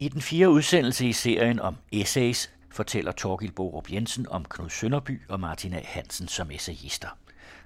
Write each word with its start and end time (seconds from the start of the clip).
I 0.00 0.08
den 0.08 0.22
fjerde 0.22 0.50
udsendelse 0.50 1.08
i 1.08 1.12
serien 1.12 1.60
om 1.60 1.76
essays 1.92 2.50
fortæller 2.70 3.12
Torgild 3.12 3.52
Borup 3.52 3.92
Jensen 3.92 4.28
om 4.28 4.44
Knud 4.44 4.70
Sønderby 4.70 5.22
og 5.28 5.40
Martin 5.40 5.74
A. 5.74 5.80
Hansen 5.84 6.28
som 6.28 6.50
essayister. 6.50 7.08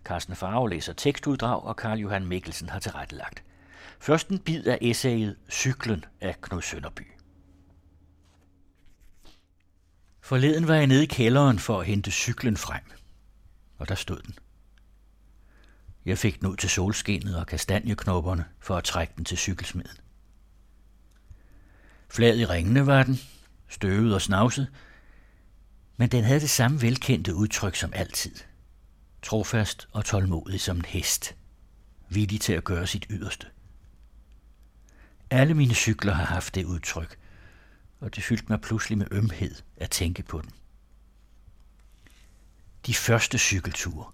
Carsten 0.04 0.36
Farve 0.36 0.70
læser 0.70 0.92
tekstuddrag, 0.92 1.64
og 1.64 1.76
Karl 1.76 1.98
Johan 1.98 2.26
Mikkelsen 2.26 2.68
har 2.68 2.78
tilrettelagt. 2.78 3.42
Først 4.00 4.28
en 4.28 4.38
bid 4.38 4.66
af 4.66 4.78
essayet 4.80 5.36
Cyklen 5.50 6.04
af 6.20 6.40
Knud 6.40 6.62
Sønderby. 6.62 7.06
Forleden 10.20 10.68
var 10.68 10.74
jeg 10.74 10.86
nede 10.86 11.02
i 11.02 11.06
kælderen 11.06 11.58
for 11.58 11.80
at 11.80 11.86
hente 11.86 12.10
cyklen 12.10 12.56
frem, 12.56 12.82
og 13.78 13.88
der 13.88 13.94
stod 13.94 14.18
den. 14.18 14.34
Jeg 16.04 16.18
fik 16.18 16.40
den 16.40 16.48
ud 16.48 16.56
til 16.56 16.70
solskinnet 16.70 17.36
og 17.36 17.46
kastanjeknopperne 17.46 18.44
for 18.60 18.76
at 18.76 18.84
trække 18.84 19.12
den 19.16 19.24
til 19.24 19.38
cykelsmeden. 19.38 19.96
Flad 22.12 22.38
i 22.38 22.44
ringene 22.44 22.86
var 22.86 23.02
den, 23.02 23.20
støvet 23.68 24.14
og 24.14 24.22
snavset, 24.22 24.68
men 25.96 26.08
den 26.08 26.24
havde 26.24 26.40
det 26.40 26.50
samme 26.50 26.82
velkendte 26.82 27.34
udtryk 27.34 27.76
som 27.76 27.92
altid. 27.94 28.34
Trofast 29.22 29.88
og 29.92 30.04
tålmodig 30.04 30.60
som 30.60 30.76
en 30.76 30.84
hest. 30.84 31.36
Villig 32.08 32.40
til 32.40 32.52
at 32.52 32.64
gøre 32.64 32.86
sit 32.86 33.06
yderste. 33.10 33.46
Alle 35.30 35.54
mine 35.54 35.74
cykler 35.74 36.12
har 36.12 36.24
haft 36.24 36.54
det 36.54 36.64
udtryk, 36.64 37.18
og 38.00 38.16
det 38.16 38.24
fyldte 38.24 38.46
mig 38.48 38.60
pludselig 38.60 38.98
med 38.98 39.06
ømhed 39.10 39.54
at 39.76 39.90
tænke 39.90 40.22
på 40.22 40.40
den. 40.40 40.50
De 42.86 42.94
første 42.94 43.38
cykelture. 43.38 44.12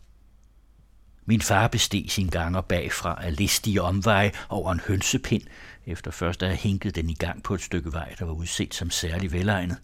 Min 1.29 1.41
far 1.41 1.69
besteg 1.69 2.07
sin 2.09 2.29
ganger 2.29 2.61
bagfra 2.61 3.25
af 3.25 3.37
listige 3.37 3.83
omveje 3.83 4.33
over 4.49 4.73
en 4.73 4.81
hønsepind, 4.81 5.43
efter 5.87 6.11
først 6.11 6.43
at 6.43 6.49
have 6.49 6.59
hinket 6.59 6.95
den 6.95 7.11
i 7.11 7.15
gang 7.15 7.43
på 7.43 7.55
et 7.55 7.63
stykke 7.63 7.93
vej, 7.93 8.15
der 8.19 8.25
var 8.25 8.33
udset 8.33 8.75
som 8.75 8.91
særlig 8.91 9.33
velegnet. 9.33 9.77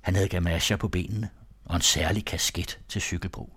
Han 0.00 0.14
havde 0.14 0.28
gamasjer 0.28 0.76
på 0.76 0.88
benene 0.88 1.30
og 1.64 1.76
en 1.76 1.82
særlig 1.82 2.24
kasket 2.24 2.78
til 2.88 3.00
cykelbrug. 3.00 3.52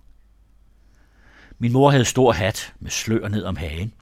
Min 1.58 1.72
mor 1.72 1.90
havde 1.90 2.04
stor 2.04 2.32
hat 2.32 2.74
med 2.80 2.90
slør 2.90 3.28
ned 3.28 3.44
om 3.44 3.56
hagen, 3.56 3.92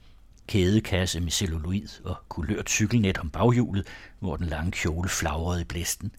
kædekasse 0.46 1.20
med 1.20 1.30
celluloid 1.30 2.04
og 2.04 2.16
kulørt 2.28 2.70
cykelnet 2.70 3.18
om 3.18 3.30
baghjulet, 3.30 3.86
hvor 4.18 4.36
den 4.36 4.46
lange 4.46 4.72
kjole 4.72 5.08
flagrede 5.08 5.60
i 5.60 5.64
blæsten. 5.64 6.12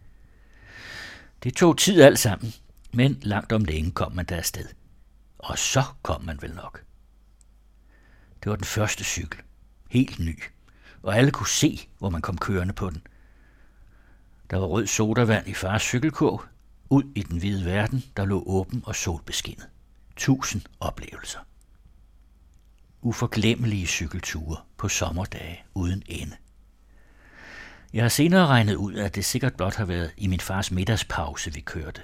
Det 1.44 1.56
tog 1.56 1.78
tid 1.78 2.02
alt 2.02 2.20
sammen, 2.20 2.54
men 2.94 3.18
langt 3.22 3.52
om 3.52 3.66
længe 3.66 3.92
kom 3.92 4.12
man 4.12 4.26
der 4.26 4.38
afsted. 4.38 4.81
Og 5.44 5.58
så 5.58 5.84
kom 6.02 6.24
man 6.24 6.42
vel 6.42 6.56
nok. 6.56 6.84
Det 8.44 8.50
var 8.50 8.56
den 8.56 8.66
første 8.66 9.04
cykel. 9.04 9.40
Helt 9.90 10.20
ny. 10.20 10.44
Og 11.04 11.18
alle 11.18 11.32
kunne 11.32 11.48
se, 11.48 11.90
hvor 12.00 12.10
man 12.10 12.22
kom 12.22 12.38
kørende 12.38 12.74
på 12.74 12.90
den. 12.90 13.08
Der 14.50 14.58
var 14.58 14.66
rød 14.66 14.88
sodavand 14.88 15.48
i 15.48 15.54
fars 15.54 15.82
cykelkurv. 15.82 16.46
Ud 16.90 17.04
i 17.16 17.24
den 17.24 17.38
hvide 17.40 17.66
verden, 17.66 18.04
der 18.18 18.26
lå 18.26 18.44
åben 18.46 18.84
og 18.86 18.96
solbeskinnet. 18.96 19.70
Tusind 20.16 20.62
oplevelser. 20.80 21.40
Uforglemmelige 23.02 23.88
cykelture 23.88 24.58
på 24.78 24.90
sommerdage 24.90 25.64
uden 25.74 26.04
ende. 26.06 26.36
Jeg 27.94 28.04
har 28.04 28.10
senere 28.10 28.48
regnet 28.48 28.76
ud, 28.76 28.96
at 28.96 29.16
det 29.16 29.26
sikkert 29.26 29.56
blot 29.56 29.76
har 29.76 29.86
været 29.86 30.12
i 30.18 30.28
min 30.28 30.40
fars 30.40 30.72
middagspause, 30.72 31.54
vi 31.54 31.62
kørte. 31.62 32.02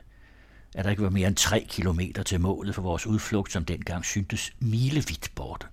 At 0.75 0.85
der 0.85 0.91
ikke 0.91 1.03
var 1.03 1.09
mere 1.09 1.27
end 1.27 1.35
tre 1.35 1.65
kilometer 1.69 2.23
til 2.23 2.41
målet 2.41 2.75
for 2.75 2.81
vores 2.81 3.07
udflugt, 3.07 3.51
som 3.51 3.65
dengang 3.65 4.05
syntes 4.05 4.53
milevidt 4.59 5.31
borte. 5.35 5.67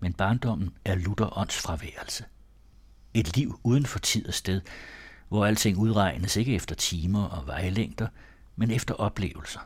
Men 0.00 0.12
barndommen 0.12 0.70
er 0.84 0.94
Luther 0.94 1.38
åndsfraværelse. 1.38 2.24
Et 3.14 3.36
liv 3.36 3.60
uden 3.62 3.86
for 3.86 3.98
tid 3.98 4.26
og 4.26 4.34
sted, 4.34 4.60
hvor 5.28 5.46
alting 5.46 5.78
udregnes 5.78 6.36
ikke 6.36 6.54
efter 6.54 6.74
timer 6.74 7.24
og 7.24 7.46
vejlængder, 7.46 8.08
men 8.56 8.70
efter 8.70 8.94
oplevelser. 8.94 9.60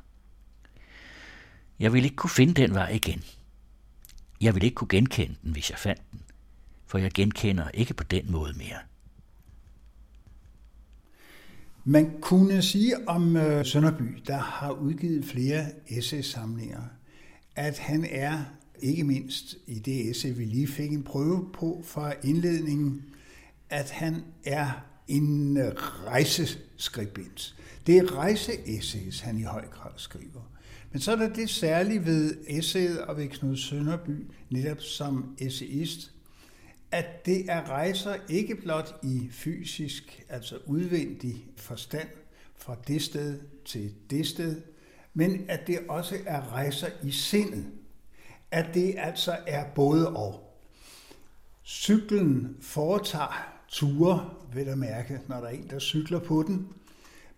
Jeg 1.79 1.93
ville 1.93 2.07
ikke 2.07 2.17
kunne 2.17 2.31
finde 2.31 2.55
den 2.55 2.75
vej 2.75 2.91
igen. 2.91 3.25
Jeg 4.41 4.55
ville 4.55 4.67
ikke 4.67 4.75
kunne 4.75 4.89
genkende 4.89 5.37
den, 5.43 5.53
hvis 5.53 5.71
jeg 5.71 5.79
fandt 5.79 6.03
den, 6.13 6.23
for 6.87 6.99
jeg 6.99 7.13
genkender 7.13 7.69
ikke 7.69 7.95
på 7.95 8.05
den 8.05 8.33
måde 8.33 8.53
mere. 8.53 8.79
Man 11.87 12.11
kunne 12.21 12.63
sige 12.63 13.09
om 13.09 13.37
øh, 13.37 13.65
Sønderby, 13.65 14.23
der 14.27 14.37
har 14.37 14.71
udgivet 14.71 15.25
flere 15.25 15.67
essaysamlinger, 15.89 16.83
at 17.57 17.79
han 17.79 18.07
er, 18.11 18.45
ikke 18.81 19.05
mindst 19.05 19.57
i 19.67 19.79
det 19.79 20.11
essay, 20.11 20.37
vi 20.37 20.45
lige 20.45 20.67
fik 20.67 20.93
en 20.93 21.03
prøve 21.03 21.51
på 21.53 21.83
fra 21.85 22.13
indledningen, 22.23 23.03
at 23.71 23.91
han 23.91 24.23
er 24.45 24.71
en 25.09 25.59
rejseskribent. 26.07 27.57
Det 27.87 27.99
er 27.99 28.17
rejseessays, 28.17 29.21
han 29.21 29.39
i 29.39 29.43
høj 29.43 29.67
grad 29.69 29.93
skriver. 29.97 30.51
Men 30.93 31.01
så 31.01 31.13
er 31.13 31.17
der 31.17 31.33
det 31.33 31.51
særlige 31.51 32.05
ved 32.05 32.37
essayet 32.47 33.01
og 33.01 33.17
ved 33.17 33.29
Knud 33.29 33.57
Sønderby, 33.57 34.27
netop 34.51 34.81
som 34.81 35.35
essayist, 35.39 36.14
at 36.95 37.27
det 37.27 37.51
er 37.51 37.71
rejser 37.71 38.17
ikke 38.29 38.57
blot 38.57 39.01
i 39.03 39.29
fysisk, 39.31 40.25
altså 40.29 40.59
udvendig 40.67 41.47
forstand, 41.57 42.09
fra 42.57 42.77
det 42.89 43.03
sted 43.03 43.41
til 43.65 43.95
det 44.11 44.27
sted, 44.27 44.63
men 45.15 45.45
at 45.49 45.67
det 45.67 45.79
også 45.89 46.17
er 46.27 46.53
rejser 46.53 46.89
i 47.03 47.11
sindet. 47.11 47.67
At 48.51 48.67
det 48.75 48.95
altså 48.99 49.39
er 49.47 49.65
både 49.75 50.09
og. 50.17 50.59
Cyklen 51.65 52.57
foretager 52.61 53.57
ture, 53.69 54.31
vil 54.55 54.67
jeg 54.67 54.79
mærke, 54.79 55.21
når 55.29 55.37
der 55.37 55.47
er 55.47 55.51
en, 55.51 55.71
der 55.71 55.79
cykler 55.79 56.19
på 56.19 56.45
den, 56.47 56.69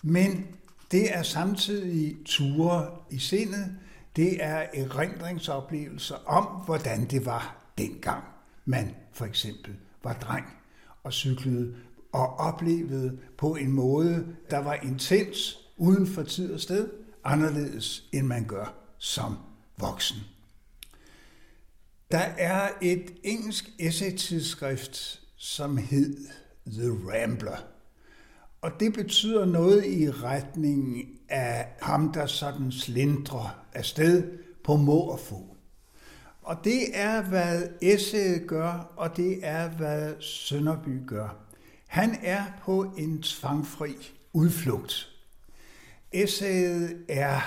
men 0.02 0.46
det 0.90 1.14
er 1.14 1.22
samtidig 1.22 2.16
ture 2.24 2.90
i 3.10 3.18
sindet. 3.18 3.76
Det 4.16 4.44
er 4.44 4.66
erindringsoplevelser 4.74 6.16
om, 6.26 6.44
hvordan 6.44 7.04
det 7.04 7.26
var 7.26 7.56
dengang 7.78 8.24
man 8.66 8.94
for 9.16 9.24
eksempel 9.24 9.74
var 10.04 10.12
dreng 10.12 10.46
og 11.02 11.12
cyklede 11.12 11.74
og 12.12 12.36
oplevede 12.36 13.18
på 13.38 13.54
en 13.54 13.72
måde, 13.72 14.26
der 14.50 14.58
var 14.58 14.74
intens, 14.74 15.58
uden 15.76 16.06
for 16.06 16.22
tid 16.22 16.52
og 16.52 16.60
sted, 16.60 16.90
anderledes 17.24 18.08
end 18.12 18.26
man 18.26 18.44
gør 18.44 18.74
som 18.98 19.36
voksen. 19.78 20.16
Der 22.10 22.18
er 22.38 22.70
et 22.82 23.14
engelsk 23.22 23.70
essay-tidsskrift, 23.78 25.20
som 25.36 25.76
hed 25.76 26.16
The 26.66 26.90
Rambler. 26.90 27.56
Og 28.60 28.70
det 28.80 28.92
betyder 28.92 29.44
noget 29.44 29.86
i 29.86 30.10
retning 30.10 31.04
af 31.28 31.66
ham, 31.80 32.12
der 32.12 32.26
sådan 32.26 32.72
slindrer 32.72 33.64
afsted 33.72 34.38
på 34.64 34.76
må 34.76 34.98
og 34.98 35.20
få. 35.20 35.55
Og 36.46 36.64
det 36.64 36.98
er, 36.98 37.22
hvad 37.22 37.68
Esse 37.80 38.38
gør, 38.46 38.92
og 38.96 39.16
det 39.16 39.38
er, 39.42 39.68
hvad 39.68 40.14
Sønderby 40.20 41.06
gør. 41.06 41.36
Han 41.86 42.18
er 42.22 42.44
på 42.62 42.92
en 42.98 43.22
tvangfri 43.22 43.96
udflugt. 44.32 45.08
Essayet 46.12 47.04
er 47.08 47.40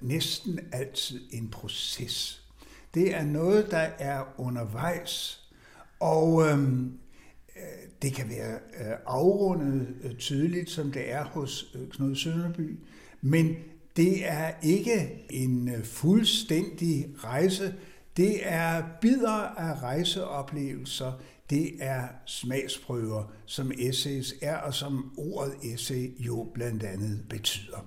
næsten 0.00 0.60
altid 0.72 1.20
en 1.30 1.50
proces. 1.50 2.42
Det 2.94 3.14
er 3.14 3.24
noget, 3.24 3.70
der 3.70 3.88
er 3.98 4.24
undervejs, 4.38 5.44
og 6.00 6.48
øhm, 6.48 6.98
øh, 7.56 7.62
det 8.02 8.14
kan 8.14 8.28
være 8.28 8.54
øh, 8.54 8.96
afrundet 9.06 9.88
øh, 10.02 10.14
tydeligt, 10.14 10.70
som 10.70 10.92
det 10.92 11.12
er 11.12 11.24
hos 11.24 11.74
øh, 11.74 11.88
Knud 11.88 12.16
Sønderby, 12.16 12.78
men 13.20 13.56
det 13.96 14.28
er 14.28 14.52
ikke 14.62 15.26
en 15.30 15.68
øh, 15.68 15.84
fuldstændig 15.84 17.08
rejse, 17.24 17.74
det 18.16 18.40
er 18.42 18.84
bidder 19.00 19.30
af 19.32 19.82
rejseoplevelser, 19.82 21.12
det 21.50 21.72
er 21.80 22.08
smagsprøver, 22.26 23.24
som 23.46 23.72
essays 23.78 24.34
er, 24.42 24.56
og 24.56 24.74
som 24.74 25.14
ordet 25.18 25.54
essay 25.62 26.24
jo 26.24 26.50
blandt 26.54 26.82
andet 26.82 27.24
betyder. 27.28 27.86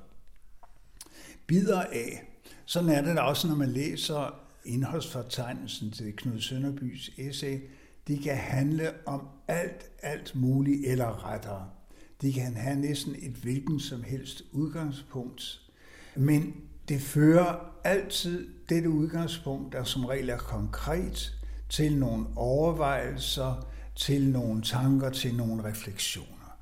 Bidder 1.47 1.81
af. 1.81 2.23
Sådan 2.65 2.89
er 2.89 3.01
det 3.01 3.19
også, 3.19 3.47
når 3.47 3.55
man 3.55 3.69
læser 3.69 4.39
indholdsfortegnelsen 4.65 5.91
til 5.91 6.15
Knud 6.15 6.41
Sønderbys 6.41 7.11
essay. 7.17 7.59
De 8.07 8.17
kan 8.17 8.37
handle 8.37 8.93
om 9.05 9.27
alt, 9.47 9.89
alt 10.01 10.35
muligt 10.35 10.87
eller 10.87 11.29
rettere. 11.31 11.69
De 12.21 12.33
kan 12.33 12.55
have 12.55 12.75
næsten 12.75 13.15
et 13.19 13.31
hvilken 13.31 13.79
som 13.79 14.03
helst 14.03 14.43
udgangspunkt. 14.51 15.61
Men 16.15 16.55
det 16.89 17.01
fører 17.01 17.74
altid 17.85 18.47
dette 18.69 18.89
udgangspunkt, 18.89 19.73
der 19.73 19.83
som 19.83 20.05
regel 20.05 20.29
er 20.29 20.37
konkret, 20.37 21.33
til 21.69 21.97
nogle 21.97 22.25
overvejelser, 22.35 23.67
til 23.95 24.29
nogle 24.29 24.61
tanker, 24.61 25.09
til 25.09 25.35
nogle 25.35 25.63
refleksioner. 25.63 26.57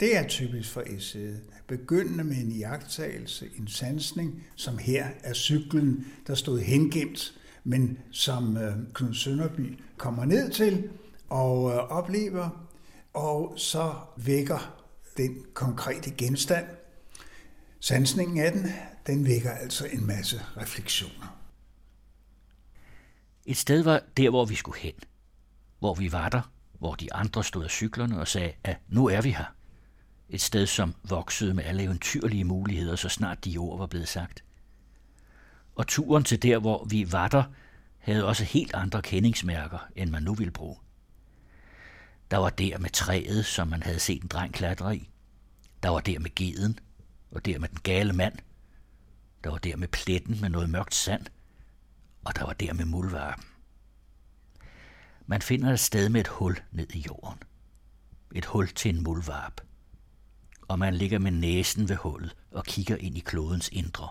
Det 0.00 0.16
er 0.16 0.28
typisk 0.28 0.72
for 0.72 0.82
essayet. 0.86 1.40
Begyndende 1.66 2.24
med 2.24 2.36
en 2.36 2.52
iagttagelse, 2.52 3.46
en 3.58 3.68
sansning, 3.68 4.42
som 4.56 4.78
her 4.78 5.06
er 5.22 5.34
cyklen, 5.34 6.06
der 6.26 6.34
stod 6.34 6.60
hengemt, 6.60 7.34
men 7.64 7.98
som 8.10 8.56
øh, 8.56 8.72
Knud 8.94 9.14
Sønderby 9.14 9.78
kommer 9.96 10.24
ned 10.24 10.50
til 10.50 10.88
og 11.28 11.70
øh, 11.70 11.76
oplever, 11.76 12.68
og 13.14 13.54
så 13.56 13.94
vækker 14.16 14.82
den 15.16 15.36
konkrete 15.54 16.10
genstand. 16.10 16.66
Sansningen 17.80 18.38
af 18.38 18.52
den, 18.52 18.66
den 19.06 19.26
vækker 19.26 19.50
altså 19.50 19.86
en 19.86 20.06
masse 20.06 20.40
refleksioner. 20.56 21.40
Et 23.46 23.56
sted 23.56 23.82
var 23.82 24.02
der, 24.16 24.30
hvor 24.30 24.44
vi 24.44 24.54
skulle 24.54 24.78
hen. 24.78 24.94
Hvor 25.78 25.94
vi 25.94 26.12
var 26.12 26.28
der, 26.28 26.52
hvor 26.78 26.94
de 26.94 27.14
andre 27.14 27.44
stod 27.44 27.64
af 27.64 27.70
cyklerne 27.70 28.20
og 28.20 28.28
sagde, 28.28 28.52
at 28.64 28.76
nu 28.88 29.06
er 29.06 29.20
vi 29.20 29.30
her. 29.30 29.54
Et 30.28 30.40
sted, 30.40 30.66
som 30.66 30.94
voksede 31.08 31.54
med 31.54 31.64
alle 31.64 31.82
eventyrlige 31.82 32.44
muligheder, 32.44 32.96
så 32.96 33.08
snart 33.08 33.44
de 33.44 33.58
ord 33.58 33.78
var 33.78 33.86
blevet 33.86 34.08
sagt. 34.08 34.44
Og 35.74 35.86
turen 35.86 36.24
til 36.24 36.42
der, 36.42 36.58
hvor 36.58 36.84
vi 36.84 37.12
var 37.12 37.28
der, 37.28 37.44
havde 37.98 38.26
også 38.26 38.44
helt 38.44 38.74
andre 38.74 39.02
kendingsmærker, 39.02 39.78
end 39.96 40.10
man 40.10 40.22
nu 40.22 40.34
ville 40.34 40.50
bruge. 40.50 40.76
Der 42.30 42.36
var 42.36 42.50
der 42.50 42.78
med 42.78 42.90
træet, 42.90 43.46
som 43.46 43.68
man 43.68 43.82
havde 43.82 43.98
set 43.98 44.22
en 44.22 44.28
dreng 44.28 44.54
klatre 44.54 44.96
i. 44.96 45.10
Der 45.82 45.88
var 45.88 46.00
der 46.00 46.18
med 46.18 46.34
geden, 46.34 46.78
og 47.30 47.44
der 47.44 47.58
med 47.58 47.68
den 47.68 47.78
gale 47.82 48.12
mand. 48.12 48.38
Der 49.44 49.50
var 49.50 49.58
der 49.58 49.76
med 49.76 49.88
pletten 49.88 50.40
med 50.40 50.48
noget 50.48 50.70
mørkt 50.70 50.94
sand, 50.94 51.26
og 52.24 52.36
der 52.36 52.44
var 52.44 52.52
der 52.52 52.72
med 52.72 52.84
muldvarpen. 52.84 53.44
Man 55.26 55.42
finder 55.42 55.72
et 55.72 55.80
sted 55.80 56.08
med 56.08 56.20
et 56.20 56.28
hul 56.28 56.58
ned 56.72 56.94
i 56.94 57.04
jorden. 57.08 57.38
Et 58.34 58.44
hul 58.44 58.68
til 58.68 58.94
en 58.94 59.02
muldvarp. 59.02 59.60
Og 60.68 60.78
man 60.78 60.94
ligger 60.94 61.18
med 61.18 61.30
næsen 61.30 61.88
ved 61.88 61.96
hullet 61.96 62.36
og 62.50 62.64
kigger 62.64 62.96
ind 62.96 63.16
i 63.16 63.20
klodens 63.20 63.68
indre. 63.72 64.08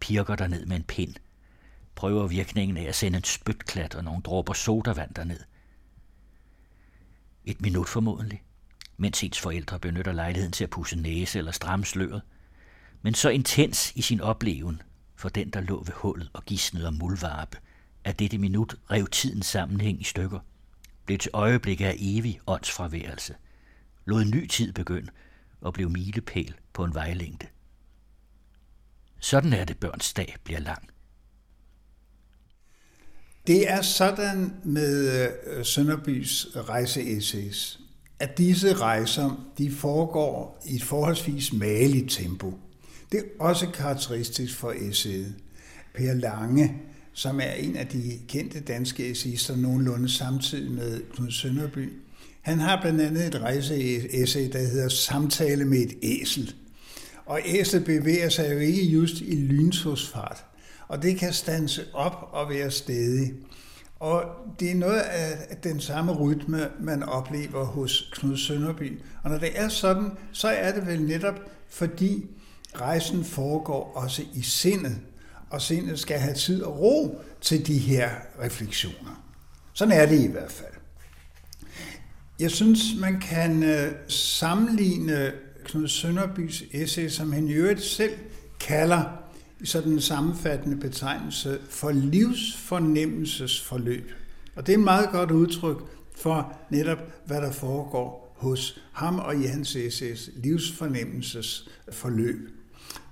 Pirker 0.00 0.36
der 0.36 0.48
ned 0.48 0.66
med 0.66 0.76
en 0.76 0.84
pind. 0.84 1.14
Prøver 1.94 2.26
virkningen 2.26 2.76
af 2.76 2.84
at 2.84 2.94
sende 2.94 3.16
en 3.16 3.24
spytklat 3.24 3.94
og 3.94 4.04
nogle 4.04 4.22
dråber 4.22 4.52
sodavand 4.52 5.14
derned. 5.14 5.40
Et 7.44 7.60
minut 7.60 7.88
formodentlig, 7.88 8.42
mens 8.96 9.24
ens 9.24 9.40
forældre 9.40 9.78
benytter 9.80 10.12
lejligheden 10.12 10.52
til 10.52 10.64
at 10.64 10.70
pusse 10.70 10.96
næse 10.96 11.38
eller 11.38 11.52
stramme 11.52 11.84
sløret. 11.84 12.22
Men 13.02 13.14
så 13.14 13.28
intens 13.28 13.92
i 13.94 14.02
sin 14.02 14.20
opleven 14.20 14.82
for 15.16 15.28
den, 15.28 15.50
der 15.50 15.60
lå 15.60 15.84
ved 15.84 15.92
hullet 15.92 16.30
og 16.32 16.44
gisnede 16.44 16.88
om 16.88 16.94
muldvarpe, 16.94 17.58
at 18.04 18.18
dette 18.18 18.38
minut 18.38 18.76
rev 18.90 19.06
tidens 19.06 19.46
sammenhæng 19.46 20.00
i 20.00 20.04
stykker, 20.04 20.38
blev 21.06 21.18
til 21.18 21.30
øjeblik 21.34 21.80
af 21.80 21.96
evig 21.98 22.40
åndsfraværelse, 22.46 23.34
lod 24.04 24.24
ny 24.24 24.46
tid 24.46 24.72
begynde 24.72 25.10
og 25.60 25.72
blev 25.72 25.90
milepæl 25.90 26.54
på 26.72 26.84
en 26.84 26.94
vejlængde. 26.94 27.46
Sådan 29.20 29.52
er 29.52 29.64
det, 29.64 29.78
børns 29.78 30.12
dag 30.12 30.36
bliver 30.44 30.60
lang. 30.60 30.88
Det 33.46 33.70
er 33.70 33.82
sådan 33.82 34.54
med 34.64 35.12
øh, 35.46 35.64
Sønderbys 35.64 36.46
rejseessays, 36.56 37.80
at 38.18 38.38
disse 38.38 38.74
rejser 38.74 39.52
de 39.58 39.72
foregår 39.72 40.62
i 40.66 40.74
et 40.76 40.82
forholdsvis 40.82 41.52
maligt 41.52 42.10
tempo. 42.10 42.58
Det 43.12 43.18
er 43.20 43.44
også 43.44 43.66
karakteristisk 43.66 44.56
for 44.56 44.74
essayet. 44.76 45.34
Per 45.94 46.14
Lange, 46.14 46.82
som 47.12 47.40
er 47.40 47.52
en 47.52 47.76
af 47.76 47.86
de 47.86 48.18
kendte 48.28 48.60
danske 48.60 49.10
essayister 49.10 49.56
nogenlunde 49.56 50.08
samtidig 50.08 50.70
med 50.70 51.00
Knud 51.14 51.30
Sønderby, 51.30 51.92
han 52.42 52.58
har 52.58 52.80
blandt 52.80 53.00
andet 53.00 53.26
et 53.26 53.40
rejseessay, 53.40 54.52
der 54.52 54.58
hedder 54.58 54.88
Samtale 54.88 55.64
med 55.64 55.78
et 55.78 55.94
æsel. 56.02 56.54
Og 57.26 57.40
æslet 57.44 57.84
bevæger 57.84 58.28
sig 58.28 58.52
jo 58.52 58.58
ikke 58.58 58.82
just 58.82 59.20
i 59.20 59.34
lynsosfart. 59.34 60.44
og 60.88 61.02
det 61.02 61.16
kan 61.16 61.32
stanse 61.32 61.82
op 61.94 62.28
og 62.32 62.48
være 62.48 62.70
stedig. 62.70 63.32
Og 64.00 64.22
det 64.60 64.70
er 64.70 64.74
noget 64.74 65.00
af 65.00 65.56
den 65.62 65.80
samme 65.80 66.12
rytme, 66.12 66.68
man 66.80 67.02
oplever 67.02 67.64
hos 67.64 68.10
Knud 68.12 68.36
Sønderby. 68.36 69.00
Og 69.22 69.30
når 69.30 69.38
det 69.38 69.50
er 69.54 69.68
sådan, 69.68 70.10
så 70.32 70.48
er 70.48 70.72
det 70.72 70.86
vel 70.86 71.02
netop 71.02 71.34
fordi 71.68 72.26
rejsen 72.74 73.24
foregår 73.24 73.92
også 73.94 74.22
i 74.34 74.42
sindet, 74.42 74.98
og 75.50 75.62
sindet 75.62 75.98
skal 75.98 76.18
have 76.18 76.34
tid 76.34 76.62
og 76.62 76.78
ro 76.78 77.20
til 77.40 77.66
de 77.66 77.78
her 77.78 78.10
refleksioner. 78.42 79.24
Sådan 79.72 79.94
er 79.94 80.06
det 80.06 80.20
i 80.20 80.26
hvert 80.26 80.52
fald. 80.52 80.72
Jeg 82.40 82.50
synes, 82.50 82.80
man 83.00 83.20
kan 83.20 83.62
øh, 83.62 83.92
sammenligne 84.08 85.32
Knud 85.64 85.88
Sønderbys 85.88 86.64
essay, 86.72 87.08
som 87.08 87.32
han 87.32 87.48
i 87.48 87.52
øvrigt 87.52 87.82
selv 87.82 88.12
kalder 88.60 89.02
sådan 89.64 89.92
en 89.92 90.00
sammenfattende 90.00 90.76
betegnelse 90.76 91.58
for 91.68 91.90
livsfornemmelsesforløb. 91.90 94.10
Og 94.56 94.66
det 94.66 94.72
er 94.72 94.76
et 94.78 94.84
meget 94.84 95.10
godt 95.10 95.30
udtryk 95.30 95.76
for 96.16 96.58
netop, 96.70 96.98
hvad 97.26 97.40
der 97.40 97.52
foregår 97.52 98.36
hos 98.36 98.80
ham 98.92 99.18
og 99.18 99.36
i 99.36 99.42
hans 99.42 99.76
SS 99.90 100.30
livsfornemmelsesforløb. 100.36 102.59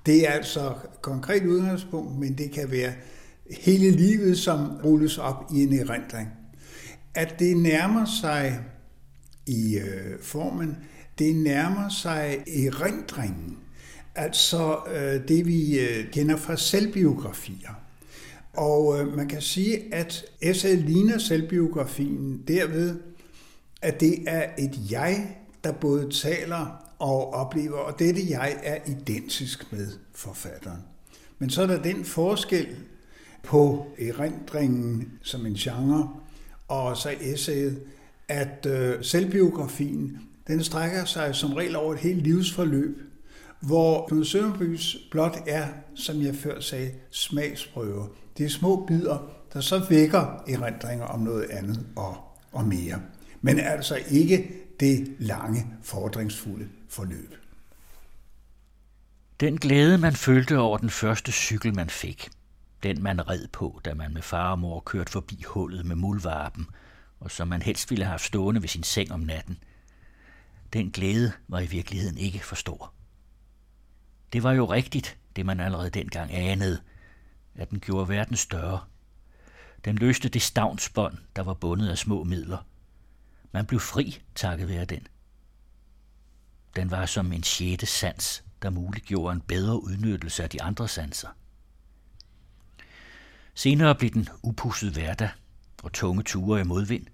Det 0.08 0.28
er 0.28 0.30
altså 0.30 0.74
konkret 1.00 1.46
udgangspunkt, 1.46 2.18
men 2.18 2.38
det 2.38 2.50
kan 2.50 2.70
være 2.70 2.92
hele 3.50 3.90
livet, 3.90 4.38
som 4.38 4.80
rulles 4.84 5.18
op 5.18 5.44
i 5.54 5.62
en 5.62 5.72
erindring. 5.78 6.28
At 7.14 7.38
det 7.38 7.56
nærmer 7.56 8.04
sig 8.20 8.60
i 9.46 9.78
øh, 9.78 10.22
formen, 10.22 10.76
det 11.18 11.36
nærmer 11.36 11.88
sig 11.88 12.44
erindringen 12.46 13.58
altså 14.14 14.78
øh, 14.94 15.28
det 15.28 15.46
vi 15.46 15.78
øh, 15.78 16.10
kender 16.10 16.36
fra 16.36 16.56
selvbiografier. 16.56 17.80
Og 18.52 19.00
øh, 19.00 19.16
man 19.16 19.28
kan 19.28 19.42
sige, 19.42 19.94
at 19.94 20.24
essayet 20.40 20.78
ligner 20.78 21.18
selvbiografien 21.18 22.42
derved, 22.48 22.96
at 23.82 24.00
det 24.00 24.14
er 24.26 24.46
et 24.58 24.90
jeg, 24.90 25.36
der 25.64 25.72
både 25.72 26.10
taler 26.10 26.87
og 26.98 27.34
oplever, 27.34 27.78
og 27.78 27.98
dette 27.98 28.20
jeg 28.28 28.56
er 28.62 28.78
identisk 28.86 29.72
med 29.72 29.86
forfatteren. 30.14 30.80
Men 31.38 31.50
så 31.50 31.62
er 31.62 31.66
der 31.66 31.82
den 31.82 32.04
forskel 32.04 32.66
på 33.42 33.86
erindringen 33.98 35.12
som 35.22 35.46
en 35.46 35.54
genre, 35.54 36.10
og 36.68 36.96
så 36.96 37.14
essayet, 37.20 37.80
at 38.28 38.66
øh, 38.66 39.04
selvbiografien, 39.04 40.18
den 40.46 40.64
strækker 40.64 41.04
sig 41.04 41.34
som 41.34 41.52
regel 41.52 41.76
over 41.76 41.92
et 41.92 41.98
helt 42.00 42.22
livsforløb, 42.22 42.98
hvor 43.60 44.06
Knud 44.06 44.24
Sønderbys 44.24 44.96
blot 45.10 45.38
er, 45.46 45.66
som 45.94 46.22
jeg 46.22 46.34
før 46.34 46.60
sagde, 46.60 46.90
smagsprøver. 47.10 48.06
Det 48.38 48.46
er 48.46 48.50
små 48.50 48.86
bidder, 48.86 49.30
der 49.52 49.60
så 49.60 49.86
vækker 49.88 50.42
erindringer 50.48 51.04
om 51.04 51.20
noget 51.20 51.50
andet 51.50 51.86
og, 51.96 52.16
og 52.52 52.64
mere. 52.64 53.00
Men 53.40 53.60
altså 53.60 53.98
ikke 54.10 54.50
det 54.80 55.12
lange, 55.18 55.66
fordringsfulde 55.82 56.68
forløb. 56.88 57.34
Den 59.40 59.58
glæde, 59.58 59.98
man 59.98 60.12
følte 60.12 60.58
over 60.58 60.78
den 60.78 60.90
første 60.90 61.32
cykel, 61.32 61.74
man 61.74 61.90
fik, 61.90 62.28
den 62.82 63.02
man 63.02 63.28
red 63.28 63.48
på, 63.48 63.80
da 63.84 63.94
man 63.94 64.14
med 64.14 64.22
far 64.22 64.50
og 64.50 64.58
mor 64.58 64.80
kørte 64.80 65.12
forbi 65.12 65.42
hullet 65.46 65.86
med 65.86 65.96
muldvarpen, 65.96 66.66
og 67.20 67.30
som 67.30 67.48
man 67.48 67.62
helst 67.62 67.90
ville 67.90 68.04
have 68.04 68.18
stående 68.18 68.62
ved 68.62 68.68
sin 68.68 68.82
seng 68.82 69.12
om 69.12 69.20
natten, 69.20 69.58
den 70.72 70.90
glæde 70.90 71.32
var 71.48 71.60
i 71.60 71.66
virkeligheden 71.66 72.18
ikke 72.18 72.38
for 72.38 72.54
stor. 72.54 72.92
Det 74.32 74.42
var 74.42 74.52
jo 74.52 74.64
rigtigt, 74.64 75.18
det 75.36 75.46
man 75.46 75.60
allerede 75.60 75.90
dengang 75.90 76.32
anede, 76.32 76.80
at 77.54 77.70
den 77.70 77.80
gjorde 77.80 78.08
verden 78.08 78.36
større. 78.36 78.80
Den 79.84 79.96
løste 79.96 80.28
det 80.28 80.42
stavnsbånd, 80.42 81.18
der 81.36 81.42
var 81.42 81.54
bundet 81.54 81.88
af 81.88 81.98
små 81.98 82.24
midler. 82.24 82.58
Man 83.52 83.66
blev 83.66 83.80
fri 83.80 84.22
takket 84.34 84.68
være 84.68 84.84
den. 84.84 85.06
Den 86.78 86.90
var 86.90 87.06
som 87.06 87.32
en 87.32 87.42
sjette 87.42 87.86
sans, 87.86 88.44
der 88.62 88.70
muliggjorde 88.70 89.34
en 89.34 89.40
bedre 89.40 89.82
udnyttelse 89.82 90.42
af 90.42 90.50
de 90.50 90.62
andre 90.62 90.88
sanser. 90.88 91.28
Senere 93.54 93.94
blev 93.94 94.10
den 94.10 94.28
upusset 94.42 94.92
hverdag 94.92 95.30
og 95.82 95.92
tunge 95.92 96.22
ture 96.22 96.60
i 96.60 96.64
modvind. 96.64 97.06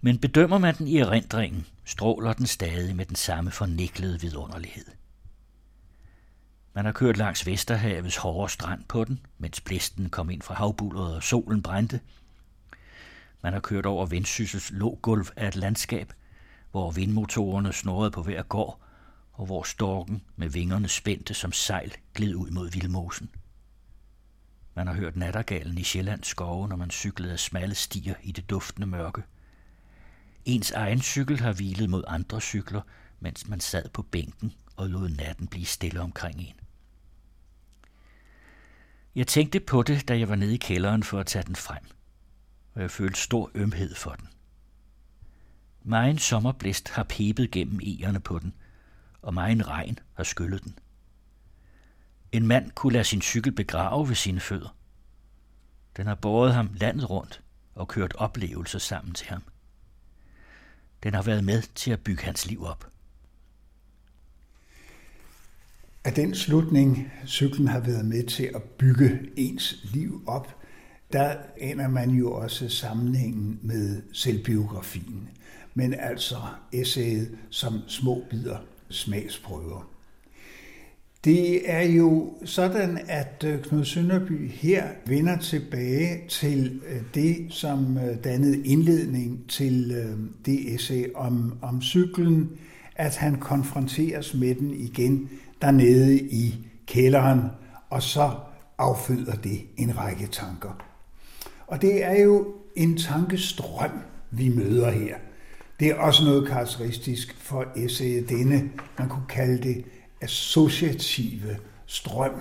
Men 0.00 0.18
bedømmer 0.18 0.58
man 0.58 0.74
den 0.74 0.88
i 0.88 0.98
erindringen, 0.98 1.66
stråler 1.84 2.32
den 2.32 2.46
stadig 2.46 2.96
med 2.96 3.06
den 3.06 3.16
samme 3.16 3.50
forniklede 3.50 4.20
vidunderlighed. 4.20 4.86
Man 6.74 6.84
har 6.84 6.92
kørt 6.92 7.16
langs 7.16 7.46
Vesterhavets 7.46 8.16
hårde 8.16 8.52
strand 8.52 8.84
på 8.88 9.04
den, 9.04 9.26
mens 9.38 9.60
blæsten 9.60 10.10
kom 10.10 10.30
ind 10.30 10.42
fra 10.42 10.54
havbulleret 10.54 11.16
og 11.16 11.22
solen 11.22 11.62
brændte. 11.62 12.00
Man 13.42 13.52
har 13.52 13.60
kørt 13.60 13.86
over 13.86 14.06
Vendsyssels 14.06 14.70
lågulv 14.70 15.26
af 15.36 15.48
et 15.48 15.56
landskab, 15.56 16.12
hvor 16.76 16.90
vindmotorerne 16.90 17.72
snorrede 17.72 18.10
på 18.10 18.22
hver 18.22 18.42
gård, 18.42 18.80
og 19.32 19.46
hvor 19.46 19.62
storken 19.62 20.22
med 20.36 20.48
vingerne 20.48 20.88
spændte 20.88 21.34
som 21.34 21.52
sejl 21.52 21.94
gled 22.14 22.34
ud 22.34 22.50
mod 22.50 22.70
vildmosen. 22.70 23.30
Man 24.74 24.86
har 24.86 24.94
hørt 24.94 25.16
nattergalen 25.16 25.78
i 25.78 25.82
Sjællands 25.82 26.26
skove, 26.26 26.68
når 26.68 26.76
man 26.76 26.90
cyklede 26.90 27.32
af 27.32 27.38
smalle 27.38 27.74
stier 27.74 28.14
i 28.22 28.32
det 28.32 28.50
duftende 28.50 28.86
mørke. 28.86 29.22
Ens 30.44 30.70
egen 30.70 31.00
cykel 31.00 31.40
har 31.40 31.52
hvilet 31.52 31.90
mod 31.90 32.04
andre 32.06 32.40
cykler, 32.40 32.80
mens 33.20 33.48
man 33.48 33.60
sad 33.60 33.88
på 33.88 34.02
bænken 34.02 34.52
og 34.76 34.88
lod 34.88 35.08
natten 35.08 35.46
blive 35.46 35.66
stille 35.66 36.00
omkring 36.00 36.40
en. 36.40 36.60
Jeg 39.14 39.26
tænkte 39.26 39.60
på 39.60 39.82
det, 39.82 40.08
da 40.08 40.18
jeg 40.18 40.28
var 40.28 40.36
nede 40.36 40.54
i 40.54 40.58
kælderen 40.58 41.02
for 41.02 41.20
at 41.20 41.26
tage 41.26 41.44
den 41.44 41.56
frem, 41.56 41.84
og 42.74 42.82
jeg 42.82 42.90
følte 42.90 43.20
stor 43.20 43.50
ømhed 43.54 43.94
for 43.94 44.10
den. 44.10 44.28
Megen 45.88 46.18
sommerblæst 46.18 46.88
har 46.88 47.02
pebet 47.02 47.50
gennem 47.50 47.80
egerne 47.82 48.20
på 48.20 48.38
den, 48.38 48.54
og 49.22 49.34
megen 49.34 49.68
regn 49.68 49.98
har 50.14 50.24
skyllet 50.24 50.64
den. 50.64 50.78
En 52.32 52.46
mand 52.46 52.70
kunne 52.70 52.92
lade 52.92 53.04
sin 53.04 53.22
cykel 53.22 53.52
begrave 53.52 54.08
ved 54.08 54.14
sine 54.14 54.40
fødder. 54.40 54.76
Den 55.96 56.06
har 56.06 56.14
båret 56.14 56.54
ham 56.54 56.70
landet 56.74 57.10
rundt 57.10 57.42
og 57.74 57.88
kørt 57.88 58.14
oplevelser 58.14 58.78
sammen 58.78 59.14
til 59.14 59.26
ham. 59.26 59.42
Den 61.02 61.14
har 61.14 61.22
været 61.22 61.44
med 61.44 61.62
til 61.74 61.90
at 61.90 62.00
bygge 62.00 62.22
hans 62.22 62.46
liv 62.46 62.64
op. 62.64 62.90
Af 66.04 66.12
den 66.12 66.34
slutning, 66.34 67.12
cyklen 67.26 67.68
har 67.68 67.80
været 67.80 68.04
med 68.04 68.26
til 68.26 68.50
at 68.54 68.62
bygge 68.62 69.30
ens 69.36 69.76
liv 69.92 70.22
op, 70.26 70.56
der 71.12 71.36
aner 71.60 71.88
man 71.88 72.10
jo 72.10 72.32
også 72.32 72.68
sammenhængen 72.68 73.58
med 73.62 74.02
selvbiografien, 74.12 75.28
men 75.76 75.94
altså 75.98 76.36
essayet 76.72 77.38
som 77.50 77.80
små 77.86 78.24
bidder 78.30 78.56
smagsprøver. 78.90 79.90
Det 81.24 81.70
er 81.70 81.82
jo 81.82 82.34
sådan, 82.44 82.98
at 83.08 83.44
øh, 83.46 83.62
Knud 83.62 83.84
Sønderby 83.84 84.50
her 84.50 84.84
vender 85.06 85.38
tilbage 85.38 86.28
til 86.28 86.82
øh, 86.88 87.02
det, 87.14 87.46
som 87.50 87.98
øh, 87.98 88.24
dannede 88.24 88.66
indledning 88.66 89.48
til 89.48 89.90
det 90.46 90.74
essay 90.74 91.04
om, 91.14 91.58
om 91.62 91.82
cyklen, 91.82 92.50
at 92.96 93.16
han 93.16 93.36
konfronteres 93.36 94.34
med 94.34 94.54
den 94.54 94.74
igen 94.74 95.30
dernede 95.62 96.20
i 96.20 96.54
kælderen, 96.86 97.40
og 97.90 98.02
så 98.02 98.30
afføder 98.78 99.34
det 99.34 99.60
en 99.76 99.98
række 99.98 100.26
tanker. 100.26 100.84
Og 101.66 101.82
det 101.82 102.04
er 102.04 102.22
jo 102.22 102.54
en 102.76 102.96
tankestrøm, 102.96 103.98
vi 104.30 104.48
møder 104.48 104.90
her. 104.90 105.16
Det 105.80 105.88
er 105.88 105.94
også 105.94 106.24
noget 106.24 106.48
karakteristisk 106.48 107.36
for 107.38 107.64
essayet 107.76 108.28
denne, 108.28 108.70
man 108.98 109.08
kunne 109.08 109.26
kalde 109.28 109.62
det 109.62 109.84
associative 110.20 111.56
strøm 111.86 112.40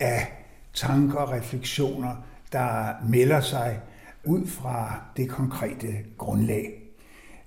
af 0.00 0.32
tanker 0.74 1.18
og 1.18 1.30
refleksioner, 1.32 2.16
der 2.52 2.94
melder 3.08 3.40
sig 3.40 3.80
ud 4.24 4.46
fra 4.46 5.02
det 5.16 5.28
konkrete 5.28 5.88
grundlag. 6.18 6.82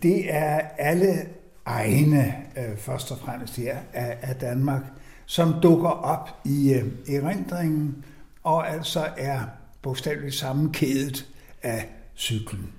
Det 0.02 0.34
er 0.34 0.60
alle 0.78 1.28
egne, 1.66 2.36
øh, 2.58 2.78
først 2.78 3.12
og 3.12 3.18
fremmest 3.18 3.58
her, 3.58 3.78
af, 3.94 4.36
Danmark, 4.36 4.82
som 5.26 5.54
dukker 5.64 5.90
op 5.90 6.30
i 6.46 6.74
øh, 6.74 7.16
erindringen, 7.16 8.06
og 8.44 8.70
altså 8.70 9.08
er 9.18 9.40
bogstaveligt 9.82 10.36
sammenkædet 10.36 11.28
af 11.64 11.90
cyklen. 12.16 12.72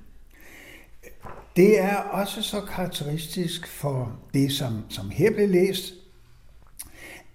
Det 1.57 1.81
er 1.81 1.97
også 1.97 2.43
så 2.43 2.61
karakteristisk 2.61 3.67
for 3.67 4.19
det, 4.35 4.53
som, 4.53 4.85
som 4.89 5.11
her 5.11 5.31
blev 5.31 5.49
læst, 5.49 5.95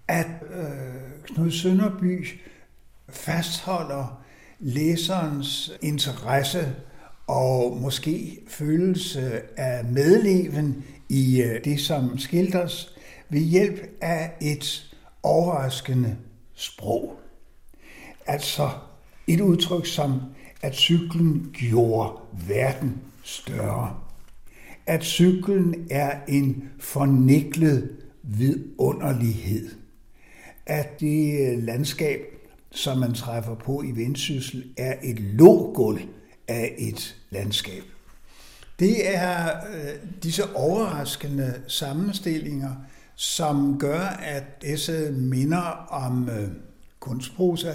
at 0.07 0.27
øh, 0.53 1.35
Knud 1.35 1.51
Sønderby 1.51 2.27
fastholder 3.09 4.23
læserens 4.59 5.71
interesse 5.81 6.75
og 7.27 7.77
måske 7.81 8.39
følelse 8.47 9.41
af 9.59 9.85
medleven 9.85 10.83
i 11.09 11.41
øh, 11.41 11.63
det, 11.63 11.79
som 11.79 12.17
skildres, 12.17 12.95
ved 13.29 13.39
hjælp 13.39 13.79
af 14.01 14.31
et 14.41 14.95
overraskende 15.23 16.17
sprog. 16.53 17.19
Altså 18.25 18.69
et 19.27 19.41
udtryk 19.41 19.85
som, 19.85 20.21
at 20.61 20.75
cyklen 20.75 21.49
gjorde 21.53 22.19
verden 22.47 23.01
større. 23.23 24.00
At 24.91 25.03
cyklen 25.03 25.88
er 25.89 26.19
en 26.27 26.63
forniklet 26.79 27.89
vidunderlighed 28.24 29.69
at 30.65 31.00
det 31.00 31.39
øh, 31.39 31.63
landskab, 31.63 32.19
som 32.71 32.98
man 32.98 33.13
træffer 33.13 33.55
på 33.55 33.81
i 33.81 33.91
Vendsyssel, 33.91 34.74
er 34.77 34.93
et 35.03 35.19
lågulv 35.19 36.01
af 36.48 36.75
et 36.77 37.15
landskab. 37.29 37.83
Det 38.79 39.15
er 39.15 39.48
øh, 39.48 40.24
disse 40.24 40.55
overraskende 40.55 41.62
sammenstillinger, 41.67 42.71
som 43.15 43.79
gør, 43.79 44.01
at 44.05 44.43
essayet 44.63 45.13
minder 45.13 45.88
om 45.89 46.29
øh, 46.29 46.48
kunstprosa, 47.00 47.74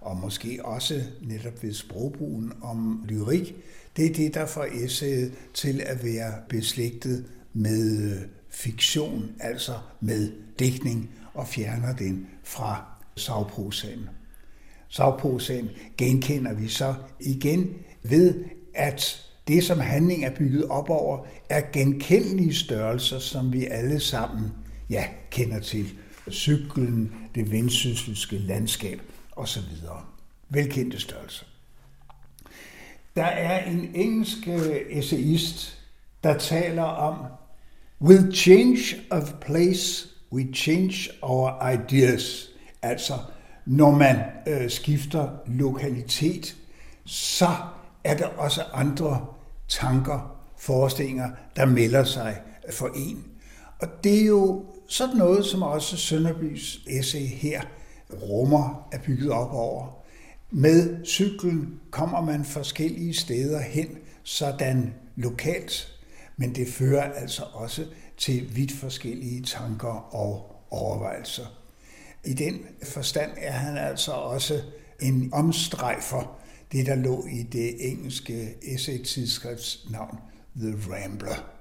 og 0.00 0.16
måske 0.16 0.60
også 0.64 1.02
netop 1.22 1.62
ved 1.62 1.72
sprogbrugen 1.72 2.52
om 2.62 3.04
lyrik. 3.08 3.54
Det 3.96 4.06
er 4.06 4.14
det, 4.14 4.34
der 4.34 4.46
får 4.46 4.66
essayet 4.72 5.32
til 5.54 5.82
at 5.86 6.04
være 6.04 6.32
beslægtet 6.48 7.24
med 7.52 8.12
øh, 8.12 8.22
fiktion, 8.50 9.30
altså 9.40 9.72
med 10.00 10.32
dækning 10.58 11.10
og 11.34 11.48
fjerner 11.48 11.96
den 11.96 12.26
fra 12.44 12.84
savprosaen. 13.16 14.08
Savprosaen 14.88 15.68
genkender 15.98 16.54
vi 16.54 16.68
så 16.68 16.94
igen 17.20 17.74
ved, 18.02 18.44
at 18.74 19.26
det, 19.48 19.64
som 19.64 19.80
handling 19.80 20.24
er 20.24 20.34
bygget 20.34 20.64
op 20.64 20.90
over, 20.90 21.26
er 21.48 21.62
genkendelige 21.72 22.54
størrelser, 22.54 23.18
som 23.18 23.52
vi 23.52 23.66
alle 23.66 24.00
sammen 24.00 24.52
ja, 24.90 25.04
kender 25.30 25.60
til. 25.60 25.86
Cyklen, 26.30 27.12
det 27.34 27.50
vendsysselske 27.50 28.38
landskab 28.38 29.00
osv. 29.36 29.62
Velkendte 30.48 31.00
størrelser. 31.00 31.44
Der 33.16 33.24
er 33.24 33.64
en 33.64 33.90
engelsk 33.94 34.48
øh, 34.48 34.76
essayist, 34.90 35.78
der 36.24 36.38
taler 36.38 36.82
om 36.82 37.14
With 38.00 38.34
change 38.34 38.78
of 39.10 39.32
place 39.40 40.08
We 40.32 40.46
change 40.54 41.10
our 41.22 41.68
ideas. 41.72 42.48
Altså, 42.82 43.12
når 43.66 43.90
man 43.90 44.16
øh, 44.46 44.70
skifter 44.70 45.28
lokalitet, 45.46 46.56
så 47.04 47.48
er 48.04 48.16
der 48.16 48.26
også 48.26 48.62
andre 48.72 49.26
tanker, 49.68 50.36
forestillinger, 50.58 51.30
der 51.56 51.66
melder 51.66 52.04
sig 52.04 52.40
for 52.72 52.90
en. 52.96 53.24
Og 53.78 53.88
det 54.04 54.20
er 54.22 54.26
jo 54.26 54.64
sådan 54.88 55.16
noget, 55.16 55.46
som 55.46 55.62
også 55.62 55.96
Sønderbys 55.96 56.78
essay 56.86 57.26
her 57.26 57.62
rummer 58.12 58.88
er 58.92 58.98
bygget 58.98 59.30
op 59.30 59.52
over. 59.52 60.05
Med 60.58 61.04
cyklen 61.04 61.80
kommer 61.90 62.20
man 62.20 62.44
forskellige 62.44 63.14
steder 63.14 63.60
hen, 63.60 63.88
sådan 64.22 64.94
lokalt, 65.16 65.98
men 66.36 66.54
det 66.54 66.68
fører 66.68 67.12
altså 67.12 67.42
også 67.52 67.84
til 68.16 68.56
vidt 68.56 68.72
forskellige 68.72 69.42
tanker 69.42 70.14
og 70.14 70.62
overvejelser. 70.70 71.46
I 72.24 72.34
den 72.34 72.60
forstand 72.82 73.30
er 73.36 73.52
han 73.52 73.76
altså 73.76 74.12
også 74.12 74.60
en 75.00 75.30
omstrejfer, 75.32 76.40
det 76.72 76.86
der 76.86 76.94
lå 76.94 77.26
i 77.26 77.42
det 77.42 77.90
engelske 77.90 78.54
essay-tidsskrifts 78.62 79.90
navn 79.92 80.18
The 80.56 80.74
Rambler. 80.90 81.55